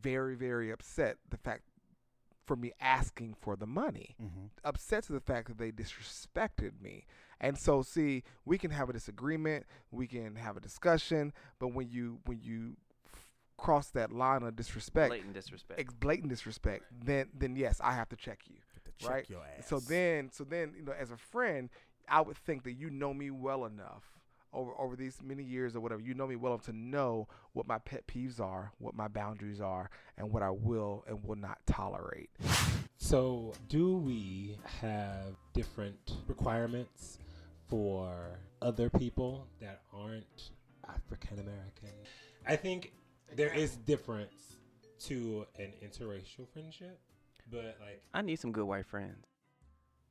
[0.00, 1.62] very, very upset the fact
[2.44, 4.46] for me asking for the money Mm-hmm.
[4.64, 7.04] upset to the fact that they disrespected me.
[7.40, 11.88] And so see, we can have a disagreement, we can have a discussion, but when
[11.90, 12.76] you when you
[13.12, 15.80] f- cross that line of disrespect, Blatant disrespect.
[15.80, 18.56] ex- blatant disrespect, then then yes, I have to check you.
[18.98, 19.30] Check Right.
[19.30, 19.66] your ass.
[19.68, 21.68] So then so then, you know, as a friend,
[22.08, 24.04] I would think that you know me well enough
[24.52, 26.00] over over these many years or whatever.
[26.00, 29.60] You know me well enough to know what my pet peeves are, what my boundaries
[29.60, 32.30] are, and what I will and will not tolerate.
[32.96, 37.18] So, do we have different requirements
[37.68, 40.50] for other people that aren't
[40.88, 41.90] African American?
[42.46, 42.92] I think
[43.34, 44.56] there is difference
[45.06, 47.00] to an interracial friendship,
[47.50, 49.26] but like, I need some good white friends.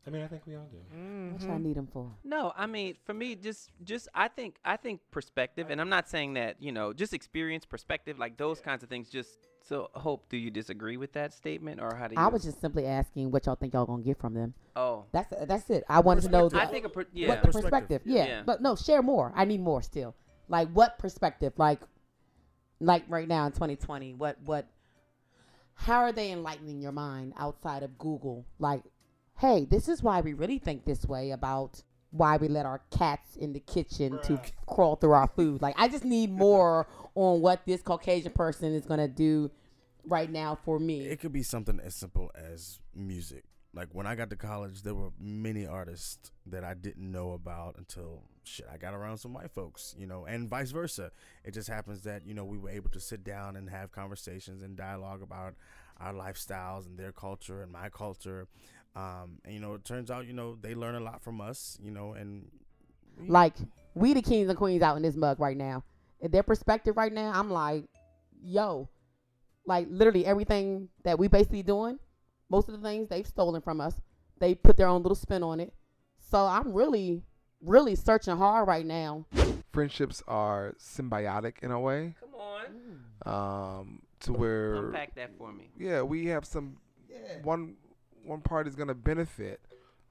[0.05, 0.77] I mean, I think we all do.
[0.95, 1.33] Mm-hmm.
[1.33, 2.11] What y'all need them for?
[2.23, 6.09] No, I mean, for me, just, just, I think, I think perspective, and I'm not
[6.09, 9.09] saying that, you know, just experience, perspective, like those kinds of things.
[9.09, 12.21] Just so, Hope, do you disagree with that statement, or how do you?
[12.21, 14.55] I was just simply asking what y'all think y'all gonna get from them.
[14.75, 15.83] Oh, That's that's it.
[15.87, 17.27] I wanted to know the, I think a per- yeah.
[17.27, 17.69] what the Perspective.
[17.71, 18.01] perspective.
[18.05, 18.25] Yeah.
[18.25, 18.43] Yeah.
[18.43, 19.31] but no, share more.
[19.35, 20.15] I need more still.
[20.49, 21.53] Like what perspective?
[21.57, 21.79] Like,
[22.79, 24.65] like right now in 2020, what what?
[25.75, 28.45] How are they enlightening your mind outside of Google?
[28.59, 28.81] Like,
[29.41, 33.35] hey, this is why we really think this way about why we let our cats
[33.37, 35.61] in the kitchen to crawl through our food.
[35.63, 39.49] Like, I just need more on what this Caucasian person is gonna do
[40.05, 41.07] right now for me.
[41.07, 43.43] It could be something as simple as music.
[43.73, 47.77] like when I got to college, there were many artists that I didn't know about
[47.77, 51.11] until shit I got around some white folks, you know, and vice versa.
[51.43, 54.61] It just happens that you know we were able to sit down and have conversations
[54.61, 55.55] and dialogue about
[55.99, 58.47] our lifestyles and their culture and my culture.
[58.95, 61.77] Um, and you know, it turns out you know they learn a lot from us,
[61.81, 62.49] you know, and
[63.17, 63.53] we- Like
[63.95, 65.83] we the kings and queens out in this mug right now.
[66.19, 67.85] In their perspective right now, I'm like,
[68.43, 68.89] yo,
[69.65, 71.99] like literally everything that we basically doing,
[72.49, 73.99] most of the things they've stolen from us,
[74.39, 75.73] they put their own little spin on it.
[76.19, 77.23] So I'm really,
[77.61, 79.25] really searching hard right now.
[79.71, 83.79] Friendships are symbiotic in a way, Come on.
[83.79, 85.69] um, to where Unpack that for me.
[85.77, 86.77] yeah, we have some
[87.09, 87.41] yeah.
[87.43, 87.75] one
[88.23, 89.59] one party is gonna benefit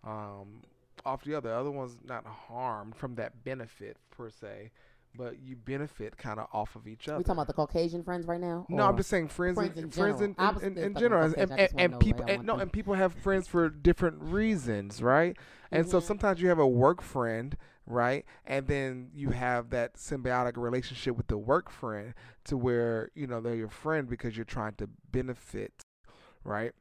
[0.04, 0.62] um,
[1.04, 1.50] off the other.
[1.50, 4.70] The other one's not harmed from that benefit per se,
[5.16, 7.18] but you benefit kind of off of each other.
[7.18, 8.66] We talking about the Caucasian friends right now?
[8.68, 11.50] No, I'm just saying friends, friends in, in friends in, in, in, in general, and.
[11.50, 15.36] And, and people and, no, and people have friends for different reasons, right?
[15.70, 16.02] And so Mhm.
[16.02, 21.26] sometimes you have a work friend, right, and then you have that symbiotic relationship with
[21.28, 25.82] the work friend, to where you know they're your friend because you're trying to benefit,
[26.44, 26.72] right?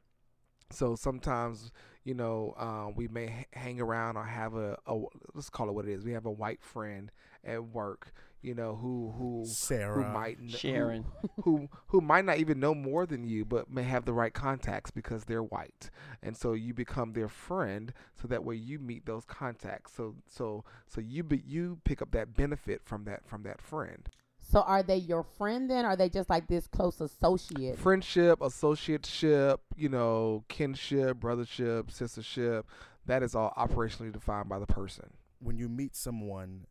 [0.70, 1.70] So sometimes
[2.04, 4.98] you know um, we may h- hang around or have a, a
[5.34, 6.04] let's call it what it is.
[6.04, 7.10] We have a white friend
[7.44, 9.54] at work, you know, who who
[9.90, 11.04] who Sarah, might kn- who- Sharon.
[11.42, 14.90] who who might not even know more than you but may have the right contacts
[14.90, 15.90] because they're white
[16.22, 20.64] and so you become their friend so that way you meet those contacts so so
[20.86, 24.08] so you be, you pick up that benefit from that from that friend
[24.50, 25.84] So are they your friend then?
[25.84, 27.78] Or are they just like this close associate?
[27.78, 32.64] friendship associateship you know kinship brothership sistership
[33.06, 36.66] that is all operationally defined by the person when you meet someone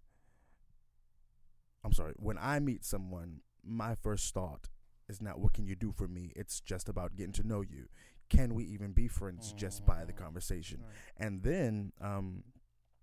[1.83, 4.67] I'm sorry, when I meet someone, my first thought
[5.07, 6.31] is not what can you do for me?
[6.35, 7.87] It's just about getting to know you.
[8.29, 10.83] Can we even be friends just by the conversation?
[11.17, 12.43] And then um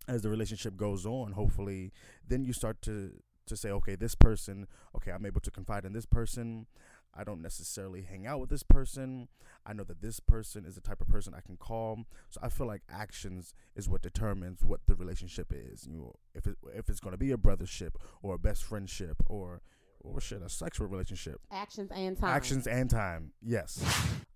[0.09, 1.93] as the relationship goes on, hopefully,
[2.29, 3.13] then you start to
[3.47, 6.67] to say, okay, this person, okay, I'm able to confide in this person.
[7.19, 9.29] I don't necessarily hang out with this person.
[9.65, 12.05] I know that this person is the type of person I can call.
[12.31, 15.87] So I feel like actions is what determines what the relationship is.
[15.87, 19.17] You know, if it if it's going to be a brothership or a best friendship
[19.27, 19.63] or
[20.01, 21.41] or shit, a sexual relationship.
[21.51, 22.37] Actions and time.
[22.37, 23.33] Actions and time.
[23.43, 23.83] Yes.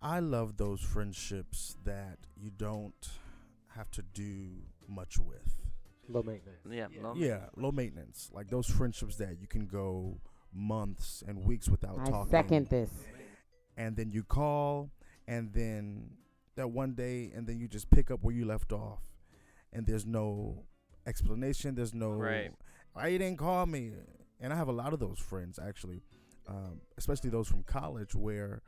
[0.03, 3.09] I love those friendships that you don't
[3.77, 5.60] have to do much with.
[6.13, 6.59] Low maintenance.
[6.69, 6.87] Yeah.
[7.03, 8.31] low- Yeah, low maintenance.
[8.33, 10.21] Like those friendships that you can go
[10.53, 12.31] months and weeks without I talking.
[12.31, 12.91] second this.
[13.77, 14.91] And then you call
[15.29, 16.11] and then
[16.57, 19.03] that one day and then you just pick up where you left off.
[19.73, 20.65] And there's no
[21.07, 22.53] explanation, there's no Right.
[22.93, 23.93] why you didn't call me.
[24.41, 26.03] And I have a lot of those friends actually.
[26.49, 28.63] Um, especially those from college where,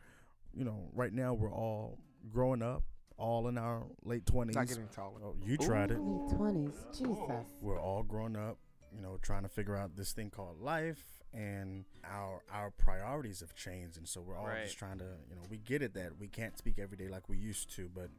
[0.55, 1.99] you know, right now we're all
[2.31, 2.85] growing up,
[3.23, 4.57] all in our late twenties.
[4.57, 6.75] not getting taller Oh, you tried it Late twenties.
[6.93, 7.47] Jesus.
[7.61, 8.59] we're all grown up,
[8.95, 13.55] you know, trying to figure out this thing called life, and our our priorities have
[13.55, 14.65] changed, and so we're all Right.
[14.65, 17.29] just trying to, you know, we get it that we can't speak every day like
[17.29, 18.11] we used to, but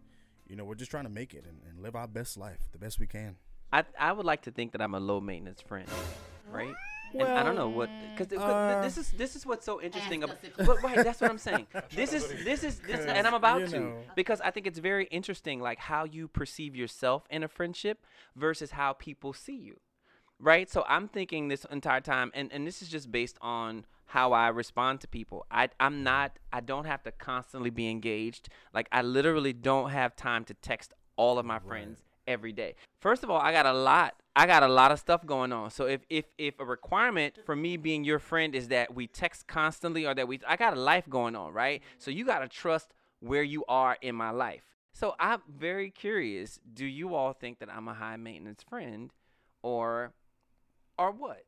[0.47, 2.77] you know, we're just trying to make it and, and live our best life the
[2.77, 3.35] best we can.
[3.71, 5.87] I I would like to think that I'm a low maintenance friend,
[6.49, 6.73] right?
[7.13, 10.23] And I don't know what because uh, this is this is what's so interesting.
[10.23, 11.67] About, but right, that's what I'm saying.
[11.95, 13.95] This is this is this, and I'm about you to know.
[14.15, 18.71] because I think it's very interesting, like how you perceive yourself in a friendship versus
[18.71, 19.79] how people see you,
[20.39, 20.69] right?
[20.69, 24.49] So I'm thinking this entire time, and and this is just based on how I
[24.49, 25.45] respond to people.
[25.51, 28.49] I I'm not I don't have to constantly be engaged.
[28.73, 32.75] Like I literally don't have time to text all of my friends every day.
[33.03, 35.71] First of all, I got a lot I got a lot of stuff going on.
[35.71, 39.45] So if if if a requirement for me being your friend is that we text
[39.45, 41.81] constantly or that we I got a life going on, right?
[41.97, 44.63] So you got to trust where you are in my life.
[44.93, 49.11] So I'm very curious, do you all think that I'm a high maintenance friend
[49.61, 50.13] or
[50.97, 51.43] or what?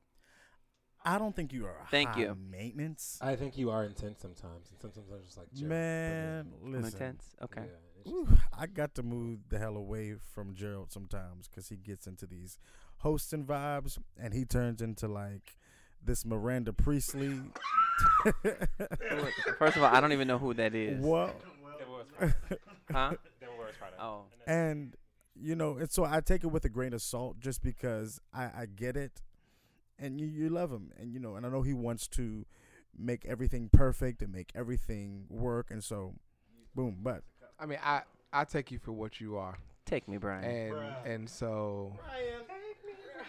[1.05, 2.37] I don't think you are Thank high you.
[2.51, 3.17] maintenance.
[3.21, 6.81] I think you are intense sometimes, and sometimes I'm just like Gerald, Man, then- I'm
[6.81, 7.01] listen.
[7.01, 7.23] intense.
[7.43, 7.61] Okay.
[7.61, 11.69] Yeah, it's just Ooh, I got to move the hell away from Gerald sometimes because
[11.69, 12.57] he gets into these
[12.97, 15.57] hosting vibes and he turns into like
[16.03, 17.39] this Miranda Priestly.
[19.57, 21.03] First of all, I don't even know who that is.
[21.03, 21.35] what?
[22.91, 23.13] Huh?
[23.99, 24.23] Oh.
[24.45, 24.95] and
[25.39, 28.43] you know, and so I take it with a grain of salt just because I,
[28.43, 29.21] I get it,
[29.97, 32.45] and you you love him, and you know, and I know he wants to
[32.97, 36.13] make everything perfect and make everything work, and so,
[36.73, 36.97] boom.
[37.01, 37.23] But
[37.59, 38.01] i mean i
[38.33, 40.43] i take you for what you are Take me, Brian.
[40.43, 40.75] and
[41.05, 41.93] and so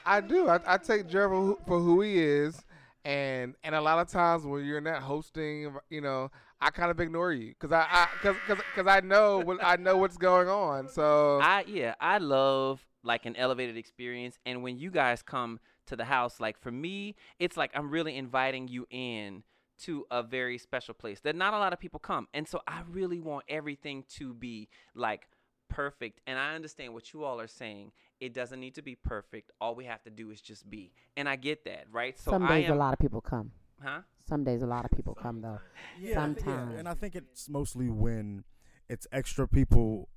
[0.07, 0.49] I do.
[0.49, 2.65] I, I take Jerry for who, for who he is,
[3.05, 6.91] and and a lot of times when you're in that hosting, you know, I kind
[6.91, 10.17] of ignore you because I, I cause, cause, cause I know what I know what's
[10.17, 10.89] going on.
[10.89, 15.95] So I yeah, I love like an elevated experience and when you guys come to
[15.97, 19.43] the house like for me, it's like I'm really inviting you in
[19.83, 22.29] to a very special place that not a lot of people come.
[22.35, 25.29] And so I really want everything to be like
[25.69, 26.21] perfect.
[26.27, 27.93] And I understand what you all are saying.
[28.21, 29.51] It doesn't need to be perfect.
[29.61, 30.93] All we have to do is just be.
[31.17, 32.19] And I get that, right?
[32.19, 33.51] So Some I days am a lot of people come.
[33.83, 34.01] huh?
[34.29, 35.61] Some days a lot of people come though.
[36.01, 36.79] Yeah, I thi- yeah, Sometimes.
[36.79, 38.45] and I think it's mostly when
[38.89, 40.09] it's extra people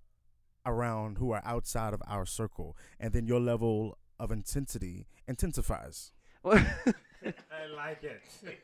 [0.66, 6.12] around who are outside of our circle, and then your level of intensity intensifies.
[6.46, 6.64] I
[7.76, 8.22] like it.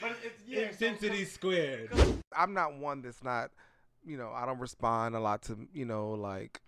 [0.00, 1.90] but it's yeah, intensity squared.
[2.36, 3.50] I'm not one that's not,
[4.04, 6.60] you know, I don't respond a lot to, you know, like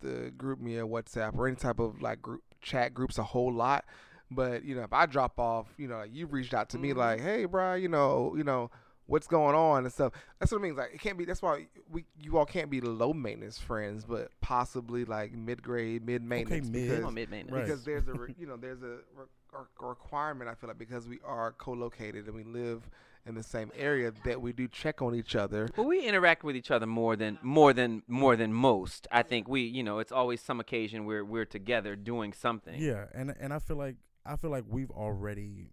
[0.00, 3.84] the GroupMe or WhatsApp or any type of like group chat groups a whole lot.
[4.30, 6.96] But you know, if I drop off, you know, you've reached out to me Mhm.
[6.96, 8.70] like, hey, bro, you know, you know,
[9.06, 10.12] what's going on and stuff.
[10.38, 10.78] That's what it means.
[10.78, 11.26] Like, it can't be.
[11.26, 16.06] That's why we, you all can't be low maintenance friends, but possibly like mid grade,
[16.06, 16.68] mid maintenance.
[16.70, 16.88] mid.
[16.88, 17.50] because mid maintenance.
[17.52, 17.64] Right.
[17.66, 21.06] because there's a re- you know there's a, re- a requirement I feel like because
[21.06, 22.88] we are co-located and we live
[23.26, 25.68] in the same area that we do check on each other.
[25.76, 29.06] Well, we interact with each other more than more than more than most.
[29.12, 32.80] I think we, you know, it's always some occasion where we're together doing something.
[32.80, 33.96] Yeah, and and I feel like
[34.26, 35.70] I feel like we've already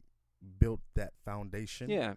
[0.60, 1.90] built that foundation.
[1.90, 2.14] Yeah.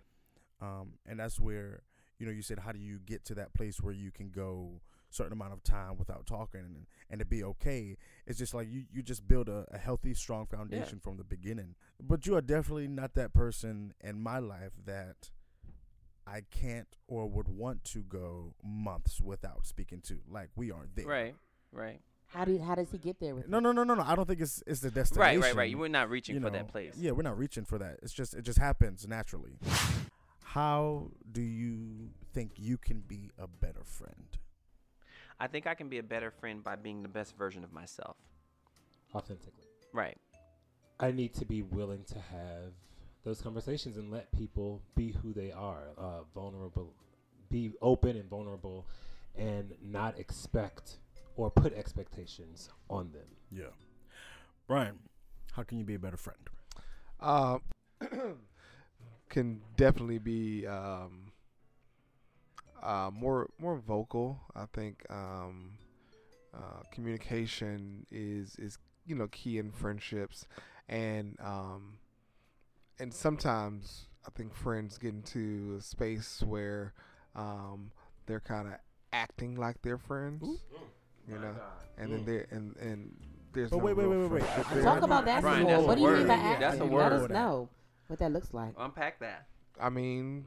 [0.61, 1.83] Um, and that's where
[2.19, 4.81] you know you said how do you get to that place where you can go
[5.13, 7.97] certain amount of time without talking and and to be okay.
[8.27, 11.75] It's just like you you just build a, a healthy, strong foundation from the beginning.
[12.01, 15.31] But you are definitely not that person in my life that
[16.27, 20.19] I can't or would want to go months without speaking to.
[20.29, 21.07] Like we aren't there.
[21.07, 21.35] Right.
[21.73, 22.01] Right.
[22.27, 24.03] How do you, how does he get there with No, no, no, no, no.
[24.03, 25.41] I don't think it's it's the destination.
[25.41, 25.49] Right.
[25.49, 25.57] Right.
[25.57, 25.71] Right.
[25.71, 26.95] You were not reaching you for that place.
[26.97, 27.99] Yeah, we're not reaching for that.
[28.03, 29.59] It's just it just happens naturally.
[30.45, 34.39] How do you think you can be a better friend?
[35.41, 38.17] I think I can be a better friend by being the best version of myself.
[39.15, 39.65] Authentically.
[39.93, 40.17] Right.
[41.01, 42.73] I need to be willing to have
[43.25, 46.95] those conversations and let people be who they are, uh, vulnerable,
[47.51, 48.87] be open and vulnerable,
[49.37, 50.99] and not expect
[51.37, 53.27] or put expectations on them.
[53.51, 53.73] Yeah.
[54.67, 54.99] Brian,
[55.53, 56.39] how can you be a better friend?
[57.21, 57.59] Uh,
[59.29, 61.32] can definitely be um,
[62.83, 64.41] uh, more more vocal.
[64.55, 65.73] I think um,
[66.55, 70.47] uh, communication is is you know key in friendships,
[70.89, 71.99] and um,
[72.99, 76.93] and sometimes I think friends get into a space where
[77.35, 77.91] um,
[78.27, 78.75] they're kind of
[79.13, 80.63] acting like they're friends,
[81.29, 81.55] you know,
[81.99, 83.15] and then they and and
[83.53, 84.43] there's But no wait, wait, real wait, wait, wait.
[84.45, 84.83] friendship I- there.
[84.85, 85.85] Talk about that Brian, some that's more.
[85.85, 86.61] a What do you mean by Yeah, acting?
[86.61, 87.69] that's a Let us know
[88.09, 88.75] what that looks like.
[88.79, 89.47] Unpack that.
[89.81, 90.45] I mean,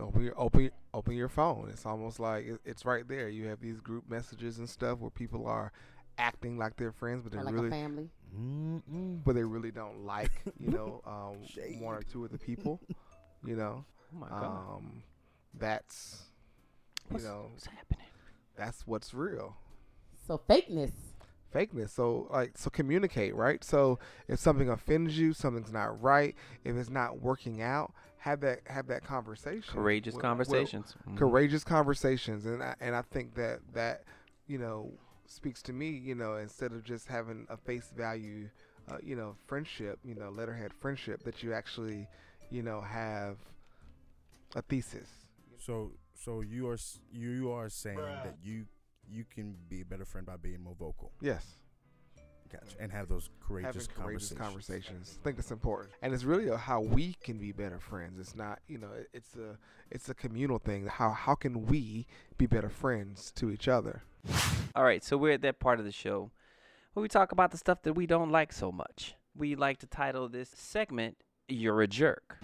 [0.00, 1.68] open your, open open your phone.
[1.70, 3.28] It's almost like it, it's right there.
[3.28, 5.72] You have these group messages and stuff where people are
[6.18, 8.10] acting like they're friends, but they're like really a family.
[8.38, 9.22] Mm-mm.
[9.24, 12.80] but they really don't like you know um, one or two of the people.
[13.44, 13.84] You know,
[14.14, 14.44] Oh my god.
[14.44, 15.02] um,
[15.58, 16.22] that's
[17.10, 18.06] you What's- know What's happening?
[18.56, 19.56] that's what's real.
[20.26, 20.92] So fakeness.
[21.54, 21.90] fakeness.
[21.90, 23.62] So like so communicate, right?
[23.64, 26.34] So if something offends you, something's not right,
[26.64, 27.92] if it's not working out,
[28.22, 29.72] have that have that conversation.
[29.74, 30.94] Courageous with- with- conversations.
[31.08, 31.16] Mhm.
[31.18, 34.04] courageous conversations and I, and I think that that
[34.46, 34.92] you know
[35.26, 38.48] speaks to me you know instead of just having a face value
[38.88, 42.06] uh, you know friendship you know letterhead friendship that you actually
[42.50, 43.38] you know have
[44.54, 45.08] a thesis
[45.58, 46.78] So so you are
[47.10, 48.66] you, you are saying that you
[49.08, 51.10] you can be a better friend by being more vocal.
[51.20, 51.56] yes
[52.52, 52.76] Gotcha.
[52.80, 54.38] And have those courageous, having courageous conversations.
[54.38, 58.36] conversations I think it's important and it's really how we can be better friends it's
[58.36, 59.56] not you know it's a
[59.90, 64.02] it's a communal thing how how can we be better friends to each other
[64.74, 66.30] All right, so we're at that part of the show
[66.92, 69.14] where we talk about the stuff that we don't like so much.
[69.34, 71.16] We like to title this segment
[71.48, 72.38] You're a Jerk.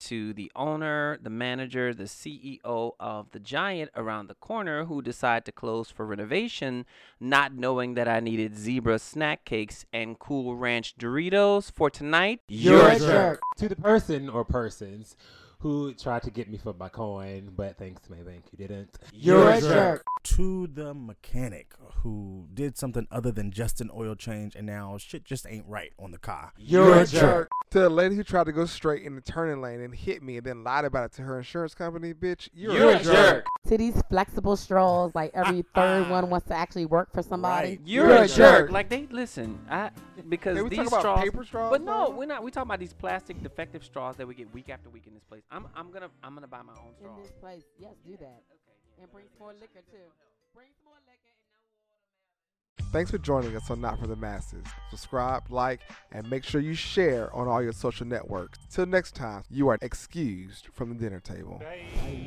[0.00, 5.44] To the owner, the manager, the CEO of the giant around the corner who decided
[5.46, 6.86] to close for renovation,
[7.18, 12.40] not knowing that I needed zebra snack cakes and cool ranch Doritos for tonight.
[12.48, 13.40] You're a jerk.
[13.56, 15.16] To the person or persons
[15.60, 18.96] who tried to get me for my coin, but thanks to my bank, you didn't.
[19.12, 20.04] You're a jerk.
[20.24, 25.24] To the mechanic who did something other than just an oil change and now shit
[25.24, 26.52] just ain't right on the car.
[26.56, 27.48] You're a jerk.
[27.70, 30.36] to the lady who tried to go straight in the turning lane and hit me
[30.36, 33.04] and then lied about it to her insurance company, bitch, you're, You're a a jerk.
[33.04, 33.46] jerk.
[33.68, 36.10] To these flexible straws, like every ah, third ah.
[36.10, 37.68] one wants to actually work for somebody.
[37.70, 37.80] Right.
[37.84, 38.36] You're, You're a a jerk.
[38.36, 38.70] jerk.
[38.70, 39.90] Like they listen, I
[40.28, 41.20] because Can we these talk about straws.
[41.20, 41.70] paper straws?
[41.70, 42.10] But no, though?
[42.16, 42.42] we're not.
[42.42, 45.24] We talking about these plastic defective straws that we get week after week in this
[45.24, 45.42] place.
[45.50, 47.16] I'm I'm gonna I'm gonna buy my own straw.
[47.16, 48.42] In this place, yes, do that.
[48.52, 48.76] Okay.
[48.96, 50.08] yeah, And bring some more liquor too.
[50.54, 52.92] Bring some more liquor and no watermelon.
[52.92, 54.64] Thanks for joining us on Not for the Masses.
[54.90, 55.80] Subscribe, like,
[56.12, 58.58] and make sure you share on all your social networks.
[58.70, 61.58] Till next time, you are excused from the dinner table.
[61.60, 62.24] Bye.